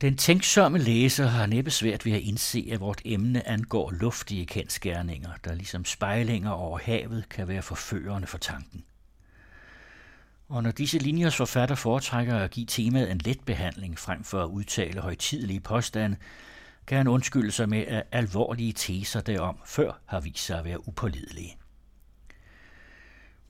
Den 0.00 0.16
tænksomme 0.16 0.78
læser 0.78 1.26
har 1.26 1.46
næppe 1.46 1.70
svært 1.70 2.06
ved 2.06 2.12
at 2.12 2.20
indse, 2.20 2.68
at 2.72 2.80
vort 2.80 3.02
emne 3.04 3.48
angår 3.48 3.90
luftige 3.90 4.46
kendskærninger, 4.46 5.30
der 5.44 5.54
ligesom 5.54 5.84
spejlinger 5.84 6.50
over 6.50 6.78
havet 6.78 7.28
kan 7.28 7.48
være 7.48 7.62
forførende 7.62 8.26
for 8.26 8.38
tanken. 8.38 8.84
Og 10.48 10.62
når 10.62 10.70
disse 10.70 10.98
linjers 10.98 11.36
forfatter 11.36 11.74
foretrækker 11.74 12.36
at 12.36 12.50
give 12.50 12.66
temaet 12.66 13.10
en 13.10 13.20
let 13.24 13.40
behandling 13.40 13.98
frem 13.98 14.24
for 14.24 14.42
at 14.42 14.48
udtale 14.48 15.00
højtidelige 15.00 15.60
påstande, 15.60 16.16
kan 16.86 16.96
han 16.96 17.08
undskylde 17.08 17.52
sig 17.52 17.68
med, 17.68 17.86
at 17.86 18.02
alvorlige 18.12 18.72
teser 18.72 19.20
derom 19.20 19.58
før 19.66 20.00
har 20.06 20.20
vist 20.20 20.44
sig 20.44 20.58
at 20.58 20.64
være 20.64 20.88
upålidelige. 20.88 21.56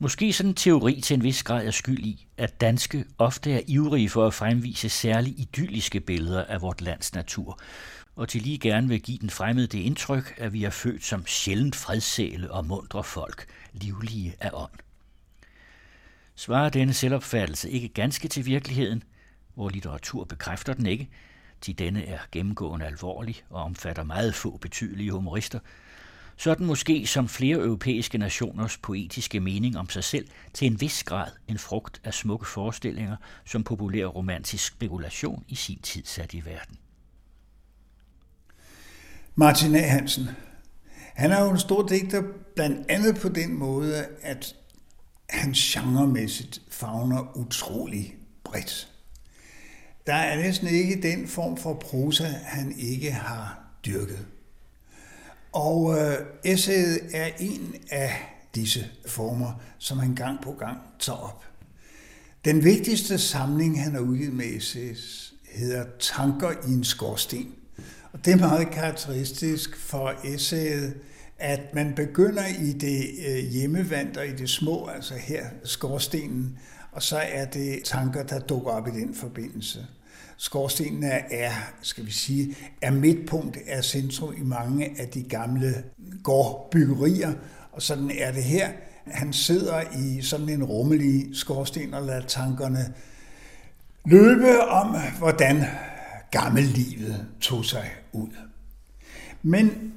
Måske 0.01 0.33
sådan 0.33 0.49
en 0.49 0.55
teori 0.55 1.01
til 1.01 1.13
en 1.13 1.23
vis 1.23 1.43
grad 1.43 1.65
er 1.65 1.71
skyld 1.71 1.99
i, 1.99 2.27
at 2.37 2.61
danske 2.61 3.05
ofte 3.17 3.53
er 3.53 3.61
ivrige 3.67 4.09
for 4.09 4.27
at 4.27 4.33
fremvise 4.33 4.89
særligt 4.89 5.39
idylliske 5.39 5.99
billeder 5.99 6.45
af 6.45 6.61
vort 6.61 6.81
lands 6.81 7.13
natur, 7.13 7.59
og 8.15 8.29
til 8.29 8.41
lige 8.41 8.57
gerne 8.57 8.87
vil 8.87 9.01
give 9.01 9.17
den 9.17 9.29
fremmede 9.29 9.67
det 9.67 9.79
indtryk, 9.79 10.33
at 10.37 10.53
vi 10.53 10.63
er 10.63 10.69
født 10.69 11.03
som 11.03 11.25
sjældent 11.27 11.75
fredsæle 11.75 12.51
og 12.51 12.65
mundre 12.65 13.03
folk, 13.03 13.45
livlige 13.73 14.35
af 14.39 14.49
ånd. 14.53 14.71
Svarer 16.35 16.69
denne 16.69 16.93
selvopfattelse 16.93 17.69
ikke 17.69 17.87
ganske 17.87 18.27
til 18.27 18.45
virkeligheden, 18.45 19.03
hvor 19.53 19.69
litteratur 19.69 20.23
bekræfter 20.23 20.73
den 20.73 20.85
ikke, 20.85 21.09
til 21.61 21.79
denne 21.79 22.05
er 22.05 22.19
gennemgående 22.31 22.85
alvorlig 22.85 23.43
og 23.49 23.63
omfatter 23.63 24.03
meget 24.03 24.35
få 24.35 24.57
betydelige 24.57 25.11
humorister, 25.11 25.59
sådan 26.41 26.65
måske 26.65 27.07
som 27.07 27.27
flere 27.27 27.57
europæiske 27.57 28.17
nationers 28.17 28.77
poetiske 28.77 29.39
mening 29.39 29.77
om 29.77 29.89
sig 29.89 30.03
selv 30.03 30.27
til 30.53 30.67
en 30.67 30.81
vis 30.81 31.03
grad 31.03 31.31
en 31.47 31.57
frugt 31.57 32.01
af 32.03 32.13
smukke 32.13 32.47
forestillinger, 32.47 33.15
som 33.45 33.63
populær 33.63 34.05
romantisk 34.05 34.67
spekulation 34.67 35.43
i 35.47 35.55
sin 35.55 35.79
tid 35.79 36.05
satte 36.05 36.37
i 36.37 36.45
verden. 36.45 36.77
Martin 39.35 39.75
A. 39.75 39.79
Hansen, 39.79 40.27
han 41.15 41.31
er 41.31 41.43
jo 41.43 41.51
en 41.51 41.59
stor 41.59 41.87
digter, 41.87 42.23
blandt 42.55 42.91
andet 42.91 43.21
på 43.21 43.29
den 43.29 43.53
måde, 43.53 44.05
at 44.21 44.55
han 45.29 45.51
genremæssigt 45.51 46.61
fagner 46.69 47.37
utrolig 47.37 48.15
bredt. 48.43 48.87
Der 50.07 50.13
er 50.13 50.37
næsten 50.43 50.67
ikke 50.67 51.01
den 51.01 51.27
form 51.27 51.57
for 51.57 51.73
prosa, 51.73 52.27
han 52.43 52.75
ikke 52.77 53.11
har 53.11 53.63
dyrket. 53.85 54.27
Og 55.51 55.97
øh, 55.97 56.17
essayet 56.43 56.99
er 57.13 57.29
en 57.39 57.75
af 57.91 58.11
disse 58.55 58.87
former, 59.05 59.61
som 59.77 59.99
han 59.99 60.15
gang 60.15 60.41
på 60.41 60.51
gang 60.51 60.77
tager 60.99 61.19
op. 61.19 61.43
Den 62.45 62.63
vigtigste 62.63 63.17
samling, 63.17 63.83
han 63.83 63.93
har 63.93 64.01
udgivet 64.01 64.33
med 64.33 64.45
essays, 64.45 65.33
hedder 65.51 65.85
Tanker 65.99 66.51
i 66.67 66.71
en 66.71 66.83
skorsten. 66.83 67.51
Og 68.11 68.25
det 68.25 68.33
er 68.33 68.37
meget 68.37 68.71
karakteristisk 68.71 69.77
for 69.77 70.13
essayet, 70.23 70.93
at 71.39 71.73
man 71.73 71.93
begynder 71.95 72.47
i 72.47 72.71
det 72.71 73.05
øh, 73.27 73.51
hjemmevand 73.51 74.17
og 74.17 74.27
i 74.27 74.31
det 74.31 74.49
små, 74.49 74.87
altså 74.87 75.13
her 75.13 75.45
skorstenen, 75.63 76.59
og 76.91 77.03
så 77.03 77.17
er 77.17 77.45
det 77.45 77.83
tanker, 77.83 78.23
der 78.23 78.39
dukker 78.39 78.71
op 78.71 78.87
i 78.87 78.91
den 78.91 79.15
forbindelse. 79.15 79.87
Skorstenen 80.41 81.03
er, 81.31 81.51
skal 81.81 82.05
vi 82.05 82.11
sige, 82.11 82.55
er 82.81 82.91
midtpunkt, 82.91 83.57
er 83.67 83.81
centrum 83.81 84.33
i 84.37 84.43
mange 84.43 84.95
af 84.99 85.07
de 85.07 85.23
gamle 85.23 85.83
gårdbyggerier, 86.23 87.33
og 87.71 87.81
sådan 87.81 88.11
er 88.17 88.31
det 88.31 88.43
her. 88.43 88.71
Han 89.05 89.33
sidder 89.33 89.81
i 89.99 90.21
sådan 90.21 90.49
en 90.49 90.63
rummelig 90.63 91.29
skorsten 91.33 91.93
og 91.93 92.05
lader 92.05 92.25
tankerne 92.27 92.93
løbe 94.05 94.61
om, 94.61 94.95
hvordan 95.17 95.63
gammellivet 96.31 97.27
tog 97.41 97.65
sig 97.65 97.89
ud. 98.11 98.35
Men 99.43 99.93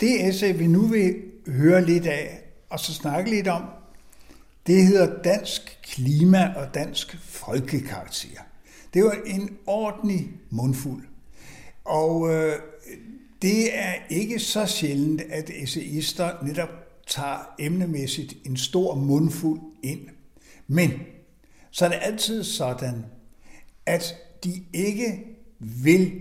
det 0.00 0.28
essay, 0.28 0.58
vi 0.58 0.66
nu 0.66 0.86
vil 0.86 1.16
høre 1.46 1.84
lidt 1.84 2.06
af, 2.06 2.40
og 2.70 2.80
så 2.80 2.94
snakke 2.94 3.30
lidt 3.30 3.48
om, 3.48 3.62
det 4.66 4.86
hedder 4.86 5.22
Dansk 5.22 5.78
Klima 5.82 6.52
og 6.56 6.74
Dansk 6.74 7.18
Folkekarakter. 7.22 8.40
Det 8.94 9.04
var 9.04 9.16
en 9.26 9.56
ordentlig 9.66 10.30
mundfuld. 10.50 11.04
Og 11.84 12.34
øh, 12.34 12.52
det 13.42 13.78
er 13.78 13.94
ikke 14.10 14.38
så 14.38 14.66
sjældent, 14.66 15.20
at 15.20 15.50
essayister 15.50 16.44
netop 16.44 16.68
tager 17.06 17.54
emnemæssigt 17.58 18.36
en 18.44 18.56
stor 18.56 18.94
mundfuld 18.94 19.60
ind. 19.82 20.00
Men 20.66 20.92
så 21.70 21.84
er 21.84 21.88
det 21.88 21.98
altid 22.02 22.44
sådan, 22.44 23.04
at 23.86 24.14
de 24.44 24.62
ikke 24.72 25.24
vil 25.58 26.20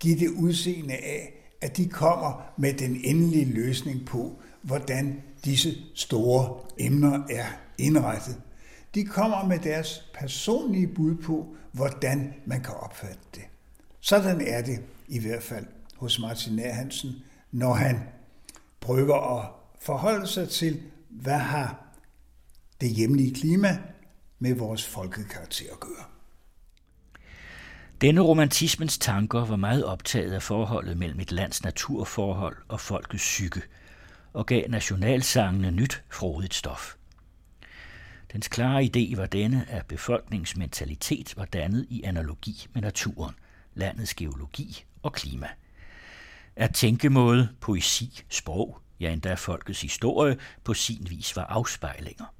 give 0.00 0.18
det 0.18 0.28
udseende 0.28 0.94
af, 0.94 1.32
at 1.60 1.76
de 1.76 1.88
kommer 1.88 2.52
med 2.58 2.72
den 2.72 3.00
endelige 3.04 3.44
løsning 3.44 4.06
på, 4.06 4.38
hvordan 4.62 5.22
disse 5.44 5.74
store 5.94 6.60
emner 6.78 7.26
er 7.30 7.46
indrettet. 7.78 8.36
De 8.94 9.04
kommer 9.04 9.44
med 9.44 9.58
deres 9.58 10.10
personlige 10.14 10.86
bud 10.86 11.14
på, 11.14 11.56
hvordan 11.72 12.34
man 12.46 12.62
kan 12.62 12.74
opfatte 12.74 13.20
det. 13.34 13.42
Sådan 14.00 14.40
er 14.40 14.62
det 14.62 14.80
i 15.08 15.20
hvert 15.20 15.42
fald 15.42 15.66
hos 15.96 16.18
Martin 16.18 16.58
Hansen, 16.58 17.10
når 17.52 17.74
han 17.74 18.02
prøver 18.80 19.38
at 19.38 19.50
forholde 19.80 20.26
sig 20.26 20.48
til, 20.48 20.82
hvad 21.08 21.38
har 21.38 21.84
det 22.80 22.90
hjemlige 22.90 23.34
klima 23.34 23.78
med 24.38 24.54
vores 24.54 24.86
folkekarakter 24.86 25.72
at 25.72 25.80
gøre. 25.80 26.04
Denne 28.00 28.20
romantismens 28.20 28.98
tanker 28.98 29.44
var 29.44 29.56
meget 29.56 29.84
optaget 29.84 30.32
af 30.32 30.42
forholdet 30.42 30.96
mellem 30.96 31.20
et 31.20 31.32
lands 31.32 31.64
naturforhold 31.64 32.56
og 32.68 32.80
folkets 32.80 33.22
psyke, 33.22 33.62
og 34.32 34.46
gav 34.46 34.68
nationalsangene 34.68 35.70
nyt 35.70 36.02
frodigt 36.10 36.54
stof. 36.54 36.97
Dens 38.32 38.48
klare 38.48 38.84
idé 38.84 39.16
var 39.16 39.26
denne, 39.26 39.66
at 39.68 39.86
befolkningens 39.86 40.56
mentalitet 40.56 41.34
var 41.36 41.44
dannet 41.44 41.86
i 41.90 42.02
analogi 42.02 42.66
med 42.72 42.82
naturen, 42.82 43.34
landets 43.74 44.14
geologi 44.14 44.84
og 45.02 45.12
klima. 45.12 45.48
At 46.56 46.74
tænkemåde, 46.74 47.48
poesi, 47.60 48.22
sprog, 48.28 48.80
ja 49.00 49.12
endda 49.12 49.34
folkets 49.34 49.82
historie, 49.82 50.36
på 50.64 50.74
sin 50.74 51.06
vis 51.10 51.36
var 51.36 51.44
afspejlinger. 51.44 52.34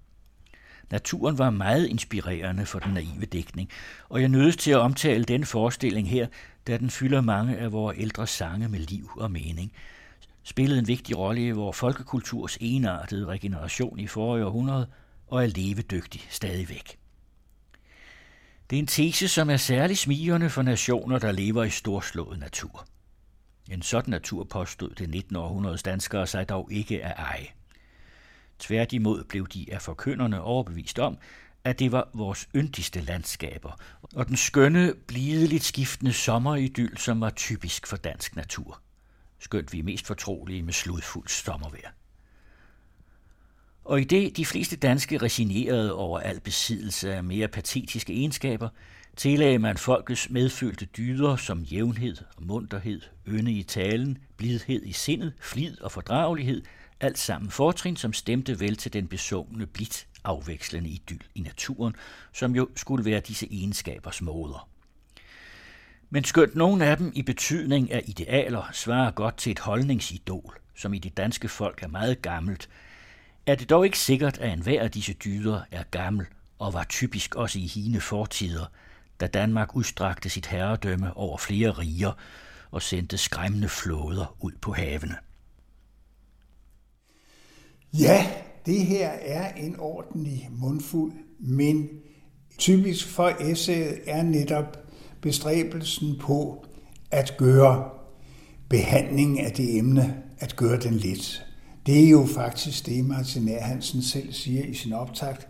Naturen 0.91 1.39
var 1.39 1.51
meget 1.51 1.87
inspirerende 1.87 2.67
for 2.67 2.79
den 2.79 2.95
naive 2.95 3.27
dækning, 3.27 3.71
og 4.09 4.21
jeg 4.21 4.29
nødes 4.29 4.57
til 4.57 4.71
at 4.71 4.79
omtale 4.79 5.25
den 5.25 5.47
forestilling 5.47 6.11
her, 6.11 6.27
da 6.67 6.77
den 6.77 6.91
fylder 6.91 7.21
mange 7.21 7.57
af 7.57 7.73
vores 7.73 7.99
ældre 7.99 8.27
sange 8.27 8.69
med 8.69 8.79
liv 8.79 9.11
og 9.17 9.31
mening, 9.31 9.73
spillede 10.43 10.79
en 10.79 10.89
vigtig 10.89 11.19
rolle 11.19 11.47
i 11.47 11.51
vores 11.51 11.77
folkekulturs 11.77 12.59
enartede 12.61 13.27
regeneration 13.27 13.99
i 13.99 14.07
forrige 14.07 14.47
århundrede 14.47 14.87
og 15.29 15.43
er 15.43 15.47
levedygtig 15.47 16.27
stadigvæk. 16.31 16.99
Det 18.71 18.77
er 18.77 18.81
en 18.81 18.87
tese, 18.87 19.29
som 19.29 19.51
er 19.51 19.57
særlig 19.57 19.99
smigende 19.99 20.51
for 20.51 20.63
nationer, 20.63 21.19
der 21.19 21.33
lever 21.33 21.65
i 21.65 21.71
storslået 21.71 22.39
natur. 22.39 22.87
En 23.71 23.83
sådan 23.83 24.11
natur 24.11 24.45
påstod 24.45 24.91
det 24.91 25.09
19. 25.09 25.37
århundredes 25.37 25.83
danskere 25.83 26.27
sig 26.27 26.49
dog 26.49 26.73
ikke 26.73 27.05
at 27.05 27.15
eje. 27.19 27.47
Tværtimod 28.59 29.25
blev 29.25 29.49
de 29.49 29.67
af 29.73 29.83
forkynderne 29.83 30.41
overbevist 30.41 30.99
om, 30.99 31.19
at 31.65 31.79
det 31.79 31.93
var 31.93 32.09
vores 32.15 32.49
yndigste 32.55 33.01
landskaber, 33.01 33.81
og 34.15 34.29
den 34.29 34.37
skønne, 34.37 34.95
blideligt 35.07 35.65
skiftende 35.65 36.13
sommeridyl, 36.13 36.97
som 36.97 37.21
var 37.21 37.31
typisk 37.31 37.87
for 37.87 37.97
dansk 37.97 38.37
natur. 38.37 38.81
Skønt 39.39 39.73
vi 39.73 39.79
er 39.79 39.83
mest 39.83 40.07
fortrolige 40.07 40.63
med 40.63 40.73
sludfuldt 40.73 41.31
sommervejr. 41.31 41.91
Og 43.89 44.01
i 44.01 44.05
det 44.05 44.37
de 44.37 44.47
fleste 44.47 44.77
danske 44.77 45.19
resignerede 45.19 45.95
over 45.95 46.21
al 46.21 46.41
besiddelse 46.41 47.15
af 47.15 47.25
mere 47.25 47.49
patetiske 47.49 48.13
egenskaber, 48.13 48.69
tillagde 49.17 49.59
man 49.59 49.77
folkets 49.77 50.31
medfølte 50.31 50.85
dyder 50.85 51.37
som 51.37 51.63
jævnhed 51.63 52.17
og 52.37 52.43
munterhed, 52.47 53.01
ynde 53.29 53.53
i 53.53 53.63
talen, 53.63 54.19
blidhed 54.37 54.83
i 54.85 54.93
sindet, 54.93 55.33
flid 55.41 55.81
og 55.81 55.93
fordragelighed, 55.93 56.63
alt 57.01 57.19
sammen 57.19 57.51
fortrin, 57.51 57.97
som 57.97 58.13
stemte 58.13 58.61
vel 58.61 58.77
til 58.77 58.93
den 58.93 59.07
besungne 59.07 59.67
blidt 59.67 60.07
afvekslende 60.25 60.91
idyl 60.91 61.25
i 61.35 61.41
naturen, 61.41 61.95
som 62.33 62.57
jo 62.57 62.69
skulle 62.77 63.05
være 63.05 63.21
disse 63.21 63.49
egenskabers 63.51 64.23
moder. 64.23 64.69
Men 66.11 66.25
skønt 66.25 66.55
nogen 66.55 66.83
af 66.83 66.97
dem 66.97 67.13
i 67.15 67.23
betydning 67.23 67.93
af 67.93 68.03
idealer 68.07 68.71
svarer 68.73 69.11
godt 69.11 69.37
til 69.37 69.53
et 69.53 69.59
holdningsidol, 69.59 70.59
som 70.75 70.95
i 70.95 70.99
det 70.99 71.17
danske 71.17 71.49
folk 71.49 71.83
er 71.83 71.89
meget 71.89 72.23
gammelt, 72.23 72.69
er 73.49 73.55
det 73.55 73.71
dog 73.71 73.85
ikke 73.85 73.99
sikkert, 73.99 74.39
at 74.39 74.53
enhver 74.53 74.83
af 74.83 74.91
disse 74.91 75.13
dyder 75.13 75.61
er 75.71 75.83
gammel 75.91 76.27
og 76.59 76.73
var 76.73 76.85
typisk 76.85 77.35
også 77.35 77.59
i 77.59 77.67
hine 77.67 78.01
fortider, 78.01 78.67
da 79.21 79.27
Danmark 79.27 79.77
udstrakte 79.77 80.29
sit 80.29 80.47
herredømme 80.47 81.17
over 81.17 81.39
flere 81.39 81.71
riger 81.71 82.13
og 82.71 82.83
sendte 82.83 83.19
skræmmende 83.19 83.69
flåder 83.69 84.37
ud 84.41 84.53
på 84.61 84.73
havene. 84.73 85.17
Ja, 87.93 88.27
det 88.67 88.87
her 88.87 89.09
er 89.09 89.55
en 89.55 89.77
ordentlig 89.79 90.49
mundfuld, 90.51 91.13
men 91.39 91.89
typisk 92.59 93.09
for 93.09 93.29
essayet 93.41 93.99
er 94.07 94.23
netop 94.23 94.77
bestræbelsen 95.21 96.19
på 96.19 96.67
at 97.11 97.35
gøre 97.39 97.91
behandlingen 98.69 99.47
af 99.47 99.53
det 99.53 99.79
emne, 99.79 100.23
at 100.39 100.57
gøre 100.57 100.81
den 100.81 100.95
lidt. 100.95 101.48
Det 101.89 102.05
er 102.05 102.09
jo 102.09 102.27
faktisk 102.27 102.87
det, 102.87 103.05
Martin 103.05 103.49
Hansen 103.61 104.03
selv 104.03 104.33
siger 104.33 104.65
i 104.65 104.75
sin 104.75 104.93
optakt. 104.93 105.49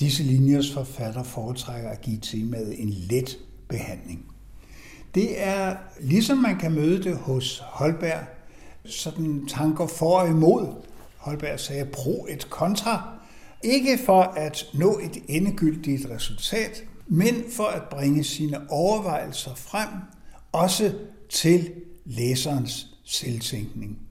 Disse 0.00 0.22
linjers 0.22 0.72
forfatter 0.72 1.22
foretrækker 1.22 1.90
at 1.90 2.00
give 2.00 2.18
temaet 2.22 2.82
en 2.82 2.90
let 2.90 3.38
behandling. 3.68 4.24
Det 5.14 5.42
er 5.42 5.76
ligesom 6.00 6.38
man 6.38 6.58
kan 6.58 6.72
møde 6.72 7.02
det 7.02 7.16
hos 7.16 7.62
Holberg, 7.64 8.24
sådan 8.84 9.46
tanker 9.46 9.86
for 9.86 10.18
og 10.18 10.28
imod. 10.28 10.66
Holberg 11.16 11.60
sagde 11.60 11.84
pro 11.84 12.26
et 12.30 12.50
kontra. 12.50 13.18
Ikke 13.64 13.98
for 14.06 14.22
at 14.22 14.66
nå 14.74 14.98
et 14.98 15.22
endegyldigt 15.28 16.06
resultat, 16.10 16.84
men 17.06 17.34
for 17.56 17.66
at 17.66 17.82
bringe 17.90 18.24
sine 18.24 18.70
overvejelser 18.70 19.54
frem, 19.54 19.88
også 20.52 20.92
til 21.30 21.70
læserens 22.04 22.86
selvtænkning. 23.04 24.07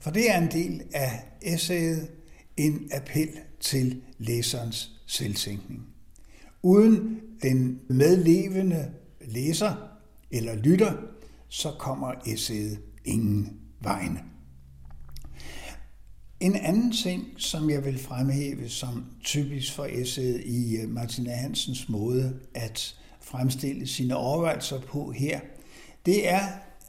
For 0.00 0.10
det 0.10 0.30
er 0.30 0.38
en 0.38 0.50
del 0.50 0.82
af 0.92 1.24
essayet 1.42 2.08
en 2.56 2.90
appel 2.92 3.28
til 3.60 4.02
læserens 4.18 4.90
selvsænkning. 5.06 5.86
Uden 6.62 7.20
den 7.42 7.80
medlevende 7.88 8.90
læser 9.20 9.74
eller 10.30 10.54
lytter, 10.54 10.92
så 11.48 11.72
kommer 11.78 12.12
essayet 12.26 12.78
ingen 13.04 13.60
vegne. 13.80 14.20
En 16.40 16.56
anden 16.56 16.92
ting, 16.92 17.24
som 17.36 17.70
jeg 17.70 17.84
vil 17.84 17.98
fremhæve 17.98 18.68
som 18.68 19.04
typisk 19.24 19.74
for 19.74 19.84
essayet 19.84 20.40
i 20.44 20.76
øh, 20.76 20.88
Martina 20.88 20.92
Martin 20.92 21.26
Hansens 21.26 21.88
måde 21.88 22.40
at 22.54 22.94
fremstille 23.20 23.86
sine 23.86 24.16
overvejelser 24.16 24.80
på 24.80 25.12
her, 25.12 25.40
det 26.06 26.28
er, 26.28 26.40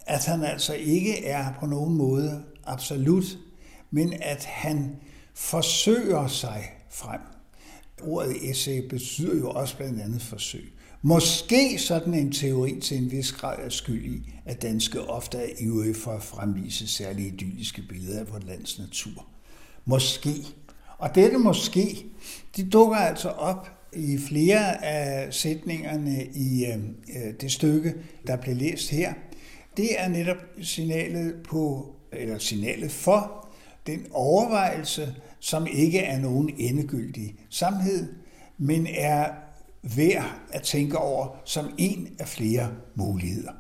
at 0.08 0.26
han 0.26 0.44
altså 0.44 0.74
ikke 0.74 1.26
er 1.26 1.54
på 1.60 1.66
nogen 1.66 1.96
måde 1.96 2.44
absolut, 2.70 3.38
men 3.92 4.14
at 4.22 4.46
han 4.46 4.96
forsøger 5.34 6.28
sig 6.28 6.64
frem. 6.90 7.20
Ordet 8.02 8.50
essay 8.50 8.88
betyder 8.90 9.38
jo 9.38 9.50
også 9.50 9.78
blandt 9.78 10.02
andet 10.02 10.22
forsøg. 10.22 10.74
Måske 11.02 11.80
sådan 11.80 12.14
en 12.14 12.32
teori 12.32 12.80
til 12.82 12.98
en 12.98 13.12
vis 13.12 13.32
grad 13.32 13.58
er 13.60 13.70
skyld 13.70 14.06
i, 14.06 14.34
at 14.46 14.62
danske 14.62 15.02
ofte 15.02 15.38
er 15.38 15.50
ivrige 15.60 15.96
for 15.96 16.12
at 16.12 16.24
fremvise 16.24 16.88
særligt 16.88 17.34
idylliske 17.34 17.82
billeder 17.90 18.20
af 18.20 18.32
vores 18.32 18.44
lands 18.46 18.80
natur. 18.80 19.28
Måske. 19.86 20.30
Og 20.98 21.16
dette 21.16 21.38
måske, 21.38 22.06
de 22.56 22.70
dukker 22.70 22.98
altså 22.98 23.30
op 23.30 23.70
i 23.94 24.18
flere 24.28 24.86
af 24.86 25.34
sætningerne 25.34 26.26
i 26.26 26.66
øhm, 26.66 26.96
øh, 27.16 27.34
det 27.42 27.52
stykke, 27.52 27.94
der 28.28 28.36
blev 28.36 28.56
læst 28.56 28.90
her. 28.90 29.14
Det 29.78 30.02
er 30.02 30.08
netop 30.08 30.38
signalet 30.62 31.36
på, 31.44 31.96
eller 32.12 32.38
signalet 32.38 32.92
for 32.92 33.48
den 33.88 34.08
overvejelse, 34.12 35.16
som 35.40 35.68
ikke 35.68 36.00
er 36.00 36.20
nogen 36.20 36.50
endegyldig 36.58 37.36
samhed, 37.50 38.14
men 38.58 38.88
er 38.88 39.32
værd 39.96 40.40
at 40.52 40.64
tænke 40.64 40.98
over 40.98 41.36
som 41.46 41.74
en 41.78 42.16
af 42.20 42.28
flere 42.28 42.72
muligheder. 42.96 43.52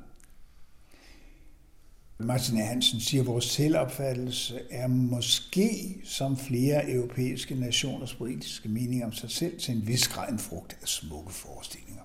Martin 2.18 2.58
Hansen 2.58 3.00
siger, 3.00 3.22
at 3.22 3.28
vores 3.28 3.46
selvopfattelse 3.46 4.62
er 4.70 4.88
måske, 4.88 5.96
som 6.04 6.38
flere 6.38 6.92
europæiske 6.92 7.56
nationers 7.56 8.16
politiske 8.16 8.70
mening 8.70 9.06
om 9.06 9.14
sig 9.14 9.32
selv, 9.32 9.60
til 9.60 9.76
en 9.76 9.88
vis 9.88 10.08
grad 10.08 10.32
en 10.32 10.40
frugt 10.40 10.78
af 10.82 10.88
smukke 10.88 11.34
forestillinger. 11.34 12.02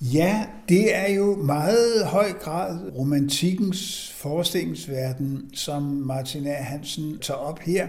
Ja, 0.00 0.46
det 0.68 0.96
er 0.96 1.12
jo 1.12 1.36
meget 1.36 2.06
høj 2.06 2.32
grad 2.32 2.92
romantikkens 2.96 4.12
forestillingsverden, 4.16 5.50
som 5.54 5.82
Martin 5.82 6.46
A. 6.46 6.52
Hansen 6.52 7.18
tager 7.18 7.38
op 7.38 7.58
her. 7.58 7.86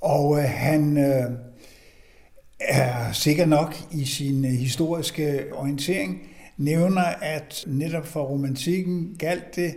Og 0.00 0.38
øh, 0.38 0.44
han 0.44 0.98
øh, 0.98 1.30
er 2.60 3.12
sikker 3.12 3.46
nok 3.46 3.74
i 3.92 4.04
sin 4.04 4.44
øh, 4.44 4.50
historiske 4.50 5.44
orientering, 5.52 6.18
nævner, 6.56 7.04
at 7.22 7.64
netop 7.66 8.06
for 8.06 8.22
romantikken 8.22 9.16
galt 9.18 9.56
det, 9.56 9.74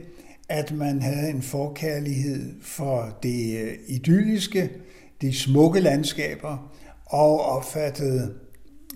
at 0.50 0.72
man 0.72 1.02
havde 1.02 1.30
en 1.30 1.42
forkærlighed 1.42 2.54
for 2.62 3.18
det 3.24 3.58
øh, 3.58 3.74
idylliske, 3.88 4.70
de 5.22 5.36
smukke 5.36 5.80
landskaber, 5.80 6.72
og 7.06 7.42
opfattede 7.42 8.34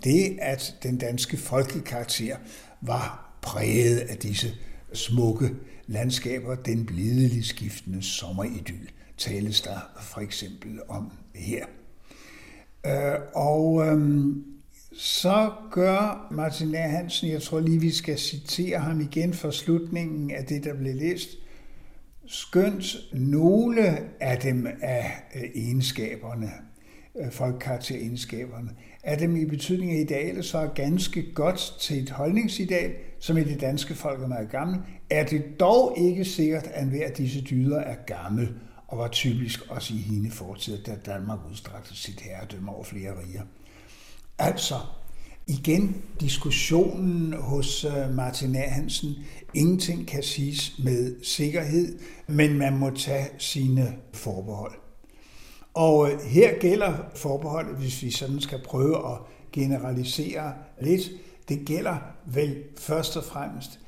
det, 0.04 0.38
at 0.42 0.76
den 0.84 0.98
danske 0.98 1.38
folkekarakter 1.38 2.38
var 2.82 3.38
præget 3.42 3.98
af 4.00 4.18
disse 4.18 4.54
smukke 4.94 5.50
landskaber, 5.88 6.56
den 6.56 6.86
blideligt 6.86 7.46
skiftende 7.46 8.04
sommeridyl, 8.04 8.88
tales 9.18 9.62
der 9.62 9.80
for 10.02 10.22
eksempel 10.22 10.80
om 10.88 11.12
her. 11.36 11.66
Øh, 12.86 13.20
og 13.34 13.88
øhm, 13.88 14.46
så 14.94 15.52
gør 15.72 16.28
Martin 16.32 16.76
A. 16.76 16.88
Hansen, 16.88 17.30
jeg 17.30 17.42
tror 17.42 17.60
lige, 17.60 17.82
vi 17.82 17.92
skal 17.92 18.20
citere 18.20 18.80
ham 18.80 19.02
igen 19.02 19.34
for 19.34 19.52
slutningen 19.52 20.32
af 20.32 20.46
det, 20.46 20.64
der 20.64 20.74
blev 20.74 20.96
læst, 20.96 21.30
skønt 22.26 22.98
nogle 23.14 23.98
af 24.20 24.38
dem 24.40 24.68
af 24.82 25.24
øh, 25.36 25.42
egenskaberne, 25.56 26.52
øh, 27.20 27.32
folkekarakteregenskaberne, 27.32 28.70
er 29.04 29.18
dem 29.18 29.36
i 29.36 29.46
betydning 29.46 29.92
af 29.92 30.00
idealet 30.00 30.46
så 30.46 30.58
er 30.58 30.68
ganske 30.68 31.34
godt 31.34 31.76
til 31.80 32.04
et 32.04 32.10
holdningsideal, 32.10 32.92
som 33.20 33.38
i 33.38 33.44
det 33.44 33.62
danske 33.62 33.96
folk 33.96 34.22
er 34.22 34.28
meget 34.28 34.50
gammel, 34.50 34.80
er 35.10 35.26
det 35.26 35.44
dog 35.60 35.96
ikke 35.98 36.26
sikkert, 36.26 36.68
at 36.74 36.88
hver 36.88 37.06
af 37.06 37.12
disse 37.12 37.42
dyder 37.42 37.80
er 37.80 37.96
gammel, 38.08 38.50
og 38.88 38.98
var 38.98 39.08
typisk 39.08 39.70
også 39.70 39.94
i 39.94 39.98
hende 39.98 40.32
fortid, 40.32 40.84
da 40.84 40.96
Danmark 41.06 41.40
udstrakte 41.52 41.96
sit 41.96 42.22
herredømme 42.22 42.72
over 42.72 42.84
flere 42.84 43.12
riger. 43.12 43.42
Altså, 44.40 44.76
igen 45.48 46.02
diskussionen 46.20 47.34
hos 47.34 47.86
øh, 47.86 48.16
Martin 48.16 48.56
A. 48.56 48.68
Hansen. 48.68 49.16
Ingenting 49.54 50.08
kan 50.08 50.24
siges 50.24 50.80
med 50.84 51.24
sikkerhed, 51.24 52.00
men 52.28 52.58
man 52.58 52.78
må 52.78 52.90
tage 52.90 53.28
sine 53.38 53.96
forbehold. 54.14 54.81
Og 55.74 56.12
øh, 56.12 56.20
her 56.20 56.60
gælder 56.60 56.94
forbeholdet, 57.16 57.76
hvis 57.76 58.04
vi 58.04 58.12
sådan 58.12 58.40
skal 58.40 58.64
prøve 58.66 59.12
at 59.12 59.18
generalisere 59.52 60.54
lidt, 60.82 61.02
det 61.50 61.66
gælder 61.66 61.98
vel 62.26 62.64
først 62.78 63.18
og 63.18 63.24
fremmest, 63.24 63.80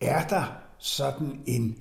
er 0.00 0.26
der 0.26 0.58
sådan 0.78 1.40
en 1.46 1.78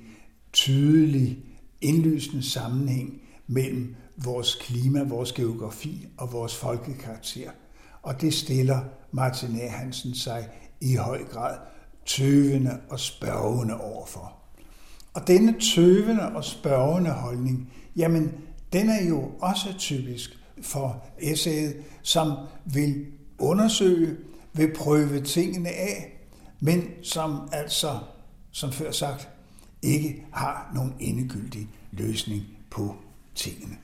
tydelig, 0.53 1.37
indlysende 1.81 2.49
sammenhæng 2.49 3.21
mellem 3.47 3.95
vores 4.17 4.55
klima, 4.55 5.03
vores 5.03 5.33
geografi 5.33 6.07
og 6.17 6.33
vores 6.33 6.55
folkekarakter– 6.55 7.51
og 8.07 8.21
det 8.21 8.33
stiller 8.33 8.79
Martin 9.11 9.59
A. 9.61 9.67
Hansen 9.67 10.15
sig 10.15 10.49
i 10.81 10.95
høj 10.95 11.23
grad 11.23 11.57
tøvende 12.05 12.79
og 12.89 12.99
spørgende 12.99 13.81
overfor. 13.81 14.33
Og 15.13 15.27
denne 15.27 15.55
tøvende 15.75 16.35
og 16.35 16.43
spørgende 16.43 17.11
holdning, 17.11 17.73
jamen, 17.95 18.33
den 18.77 18.89
er 18.89 19.03
jo 19.09 19.31
også 19.41 19.73
typisk 19.77 20.37
for 20.61 21.05
essayet, 21.19 21.83
som 22.01 22.37
vil 22.65 23.05
undersøge, 23.39 24.17
vil 24.53 24.73
prøve 24.75 25.21
tingene 25.21 25.69
af, 25.69 26.17
men 26.59 26.89
som 27.03 27.49
altså, 27.51 27.99
som 28.51 28.71
før 28.71 28.91
sagt, 28.91 29.29
ikke 29.81 30.25
har 30.33 30.71
nogen 30.75 30.93
endegyldig 30.99 31.67
løsning 31.91 32.43
på 32.71 32.95
tingene. 33.35 33.77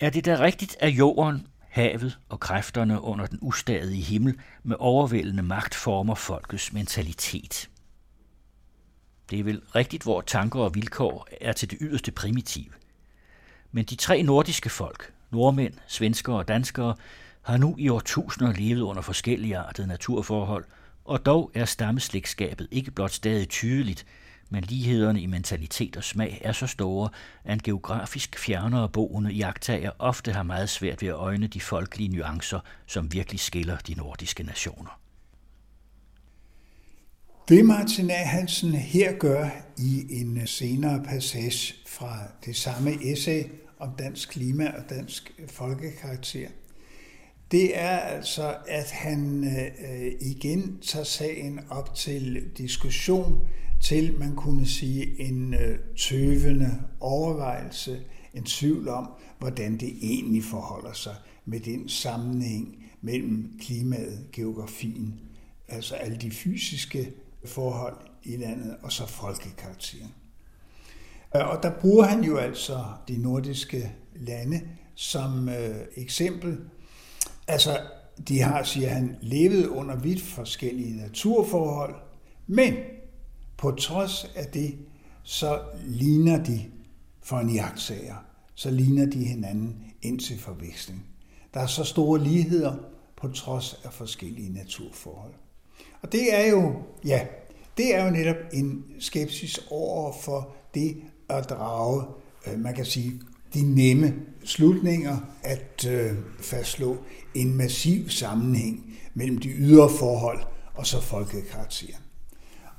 Er 0.00 0.10
det 0.10 0.24
da 0.24 0.36
rigtigt, 0.40 0.76
at 0.80 0.90
jorden 0.90 1.46
havet 1.68 2.18
og 2.28 2.40
kræfterne 2.40 3.00
under 3.00 3.26
den 3.26 3.38
ustadige 3.42 4.02
himmel 4.02 4.38
med 4.62 4.76
overvældende 4.78 5.42
magt 5.42 5.74
former 5.74 6.14
folkets 6.14 6.72
mentalitet. 6.72 7.70
Det 9.30 9.40
er 9.40 9.44
vel 9.44 9.62
rigtigt, 9.74 10.02
hvor 10.02 10.20
tanker 10.20 10.60
og 10.60 10.74
vilkår 10.74 11.28
er 11.40 11.52
til 11.52 11.70
det 11.70 11.78
yderste 11.80 12.12
primitive. 12.12 12.72
Men 13.72 13.84
de 13.84 13.96
tre 13.96 14.22
nordiske 14.22 14.70
folk, 14.70 15.12
nordmænd, 15.30 15.74
svenskere 15.86 16.36
og 16.36 16.48
danskere, 16.48 16.94
har 17.42 17.56
nu 17.56 17.74
i 17.78 17.88
årtusinder 17.88 18.52
levet 18.52 18.80
under 18.80 19.02
forskellige 19.02 19.58
artede 19.58 19.86
naturforhold, 19.86 20.64
og 21.04 21.26
dog 21.26 21.50
er 21.54 21.64
stammeslægtskabet 21.64 22.68
ikke 22.70 22.90
blot 22.90 23.12
stadig 23.12 23.48
tydeligt, 23.48 24.06
men 24.50 24.64
lighederne 24.64 25.20
i 25.20 25.26
mentalitet 25.26 25.96
og 25.96 26.04
smag 26.04 26.40
er 26.44 26.52
så 26.52 26.66
store, 26.66 27.08
at 27.44 27.52
en 27.52 27.60
geografisk 27.60 28.38
fjernere 28.38 28.88
boende 28.88 29.30
jagttager 29.30 29.90
ofte 29.98 30.32
har 30.32 30.42
meget 30.42 30.70
svært 30.70 31.02
ved 31.02 31.08
at 31.08 31.14
øjne 31.14 31.46
de 31.46 31.60
folkelige 31.60 32.16
nuancer, 32.16 32.60
som 32.86 33.12
virkelig 33.12 33.40
skiller 33.40 33.76
de 33.76 33.94
nordiske 33.94 34.42
nationer. 34.42 35.00
Det 37.48 37.64
Martin 37.64 38.10
A. 38.10 38.14
Hansen 38.14 38.72
her 38.72 39.12
gør 39.12 39.48
i 39.78 40.20
en 40.20 40.46
senere 40.46 41.02
passage 41.04 41.74
fra 41.86 42.18
det 42.44 42.56
samme 42.56 42.90
essay 43.04 43.42
om 43.78 43.90
dansk 43.98 44.28
klima 44.28 44.72
og 44.78 44.90
dansk 44.90 45.40
folkekarakter, 45.48 46.48
det 47.50 47.78
er 47.78 47.98
altså, 47.98 48.56
at 48.68 48.90
han 48.90 49.44
øh, 49.44 50.12
igen 50.20 50.78
tager 50.82 51.04
sagen 51.04 51.60
op 51.70 51.94
til 51.94 52.50
diskussion 52.58 53.48
til, 53.82 54.18
man 54.18 54.36
kunne 54.36 54.66
sige, 54.66 55.20
en 55.20 55.54
øh, 55.54 55.78
tøvende 55.96 56.82
overvejelse, 57.00 58.00
en 58.34 58.44
tvivl 58.44 58.88
om, 58.88 59.08
hvordan 59.38 59.76
det 59.76 59.94
egentlig 60.02 60.44
forholder 60.44 60.92
sig 60.92 61.14
med 61.44 61.60
den 61.60 61.88
sammenhæng 61.88 62.84
mellem 63.00 63.58
klimaet, 63.60 64.26
geografien, 64.32 65.20
altså 65.68 65.94
alle 65.94 66.16
de 66.16 66.30
fysiske 66.30 67.12
forhold 67.46 67.96
i 68.22 68.36
landet, 68.36 68.76
og 68.82 68.92
så 68.92 69.06
folkekarakteren. 69.06 70.14
Øh, 71.36 71.48
og 71.48 71.62
der 71.62 71.70
bruger 71.80 72.04
han 72.04 72.24
jo 72.24 72.36
altså 72.36 72.84
de 73.08 73.22
nordiske 73.22 73.92
lande 74.14 74.60
som 74.94 75.48
øh, 75.48 75.76
eksempel. 75.96 76.58
Altså, 77.48 77.80
de 78.28 78.40
har, 78.40 78.62
siger 78.62 78.88
han, 78.88 79.16
levet 79.20 79.66
under 79.66 79.96
vidt 79.96 80.22
forskellige 80.22 80.96
naturforhold, 80.96 81.94
men 82.46 82.74
på 83.56 83.70
trods 83.70 84.24
af 84.36 84.46
det, 84.46 84.78
så 85.22 85.60
ligner 85.84 86.44
de 86.44 86.64
for 87.22 87.38
en 87.38 87.50
jagtsager, 87.50 88.16
så 88.54 88.70
ligner 88.70 89.06
de 89.06 89.24
hinanden 89.24 89.92
indtil 90.02 90.38
forveksling. 90.38 91.06
Der 91.54 91.60
er 91.60 91.66
så 91.66 91.84
store 91.84 92.24
ligheder 92.24 92.76
på 93.16 93.28
trods 93.28 93.80
af 93.84 93.92
forskellige 93.92 94.52
naturforhold. 94.52 95.32
Og 96.02 96.12
det 96.12 96.34
er 96.34 96.50
jo, 96.50 96.72
ja, 97.04 97.26
det 97.76 97.94
er 97.94 98.04
jo 98.04 98.10
netop 98.10 98.36
en 98.52 98.84
skepsis 98.98 99.60
over 99.70 100.12
for 100.22 100.56
det 100.74 100.96
at 101.28 101.50
drage, 101.50 102.04
øh, 102.46 102.58
man 102.58 102.74
kan 102.74 102.84
sige, 102.84 103.12
de 103.54 103.74
nemme 103.74 104.14
slutninger 104.44 105.16
at 105.42 105.86
øh, 105.88 106.12
fastslå 106.40 106.96
en 107.34 107.54
massiv 107.54 108.08
sammenhæng 108.08 108.98
mellem 109.14 109.38
de 109.38 109.48
ydre 109.48 109.90
forhold 109.90 110.40
og 110.74 110.86
så 110.86 111.00
folkekarakteren. 111.00 112.02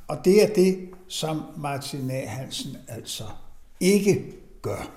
Og 0.07 0.17
det 0.25 0.43
er 0.43 0.53
det, 0.53 0.89
som 1.07 1.41
Martin 1.57 2.11
A. 2.11 2.25
Hansen 2.25 2.77
altså 2.87 3.23
ikke 3.79 4.25
gør. 4.61 4.91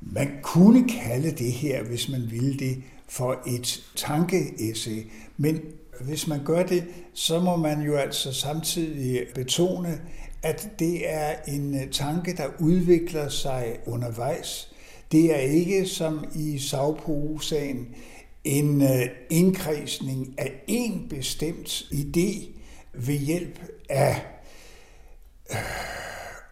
Man 0.00 0.30
kunne 0.42 0.88
kalde 0.88 1.30
det 1.30 1.52
her, 1.52 1.82
hvis 1.82 2.08
man 2.08 2.30
ville 2.30 2.58
det, 2.58 2.82
for 3.08 3.42
et 3.46 3.84
tankeessay, 3.94 5.10
men 5.36 5.60
hvis 6.00 6.26
man 6.26 6.44
gør 6.44 6.62
det, 6.62 6.84
så 7.14 7.40
må 7.40 7.56
man 7.56 7.80
jo 7.80 7.96
altså 7.96 8.32
samtidig 8.32 9.26
betone, 9.34 10.00
at 10.42 10.68
det 10.78 11.12
er 11.12 11.34
en 11.48 11.74
øh, 11.74 11.90
tanke, 11.90 12.36
der 12.36 12.46
udvikler 12.58 13.28
sig 13.28 13.76
undervejs. 13.86 14.72
Det 15.12 15.34
er 15.34 15.40
ikke 15.40 15.86
som 15.86 16.24
i 16.34 16.58
Sagpo-sagen 16.58 17.88
en 18.44 18.82
øh, 18.82 19.06
indkredsning 19.30 20.34
af 20.38 20.52
en 20.66 21.06
bestemt 21.10 21.68
idé 21.92 22.48
ved 22.92 23.14
hjælp 23.14 23.60
af 23.88 24.22
øh, 25.50 25.56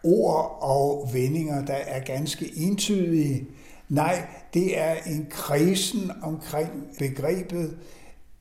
ord 0.04 0.58
og 0.60 1.10
vendinger, 1.12 1.64
der 1.64 1.74
er 1.74 2.00
ganske 2.00 2.52
entydige. 2.56 3.46
Nej, 3.88 4.26
det 4.54 4.78
er 4.78 4.94
en 5.06 5.26
kredsen 5.30 6.10
omkring 6.22 6.70
begrebet, 6.98 7.76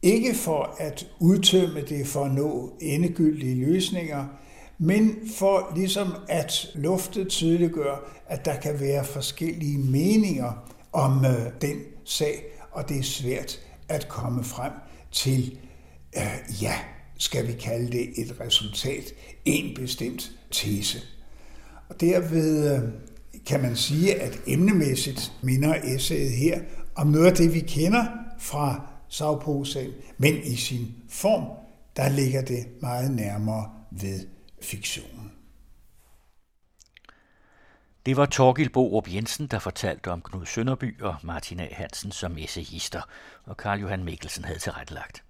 ikke 0.06 0.36
for 0.36 0.76
at 0.80 1.08
udtømme 1.20 1.82
det 1.82 2.08
for 2.08 2.26
at 2.26 2.34
nå 2.34 2.74
endegyldige 2.82 3.66
løsninger, 3.66 4.26
men 4.78 5.16
for 5.38 5.72
ligesom 5.76 6.16
at 6.30 6.68
lufte 6.76 7.26
tydeliggør, 7.26 8.12
at 8.28 8.46
der 8.46 8.56
kan 8.60 8.80
være 8.80 9.06
forskellige 9.06 9.78
meninger 9.78 10.74
om 10.94 11.26
øh, 11.26 11.52
den 11.62 11.78
sag, 12.04 12.44
og 12.72 12.90
det 12.90 13.00
er 13.00 13.04
svært 13.04 13.60
at 13.90 14.08
komme 14.08 14.44
frem 14.44 14.72
til, 15.12 15.58
øh, 16.18 16.62
ja, 16.62 16.74
skal 17.18 17.48
vi 17.48 17.54
kalde 17.54 17.92
det 17.92 18.10
et 18.18 18.40
resultat, 18.40 19.04
en 19.46 19.76
bestemt 19.76 20.32
tese. 20.52 21.00
Og 21.90 22.02
derved 22.02 22.76
øh, 22.76 22.90
kan 23.46 23.62
man 23.62 23.76
sige, 23.76 24.16
at 24.16 24.40
emnemæssigt 24.48 25.34
minder 25.42 25.76
essayet 25.84 26.32
her 26.32 26.60
om 26.96 27.08
noget 27.08 27.26
af 27.26 27.34
det, 27.34 27.54
vi 27.54 27.60
kender 27.60 28.06
fra 28.40 28.95
Sauposagen, 29.18 29.94
men 30.18 30.44
i 30.44 30.56
sin 30.56 30.96
form, 31.10 31.58
der 31.96 32.10
ligger 32.10 32.42
det 32.42 32.82
meget 32.82 33.12
nærmere 33.12 33.72
ved 33.92 34.28
fiktionen. 34.62 35.32
Det 38.06 38.18
var 38.18 38.26
Torgild 38.26 38.70
Borup 38.70 39.14
Jensen, 39.14 39.48
der 39.48 39.60
fortalte 39.60 40.12
om 40.12 40.22
Knud 40.22 40.46
Sønderby 40.46 41.02
og 41.02 41.16
Martin 41.24 41.60
A. 41.60 41.68
Hansen 41.72 42.12
som 42.12 42.38
essayister, 42.38 43.02
og 43.44 43.58
Karl 43.58 43.80
Johan 43.80 44.04
Mikkelsen 44.04 44.44
havde 44.44 44.60
tilrettelagt. 44.60 45.25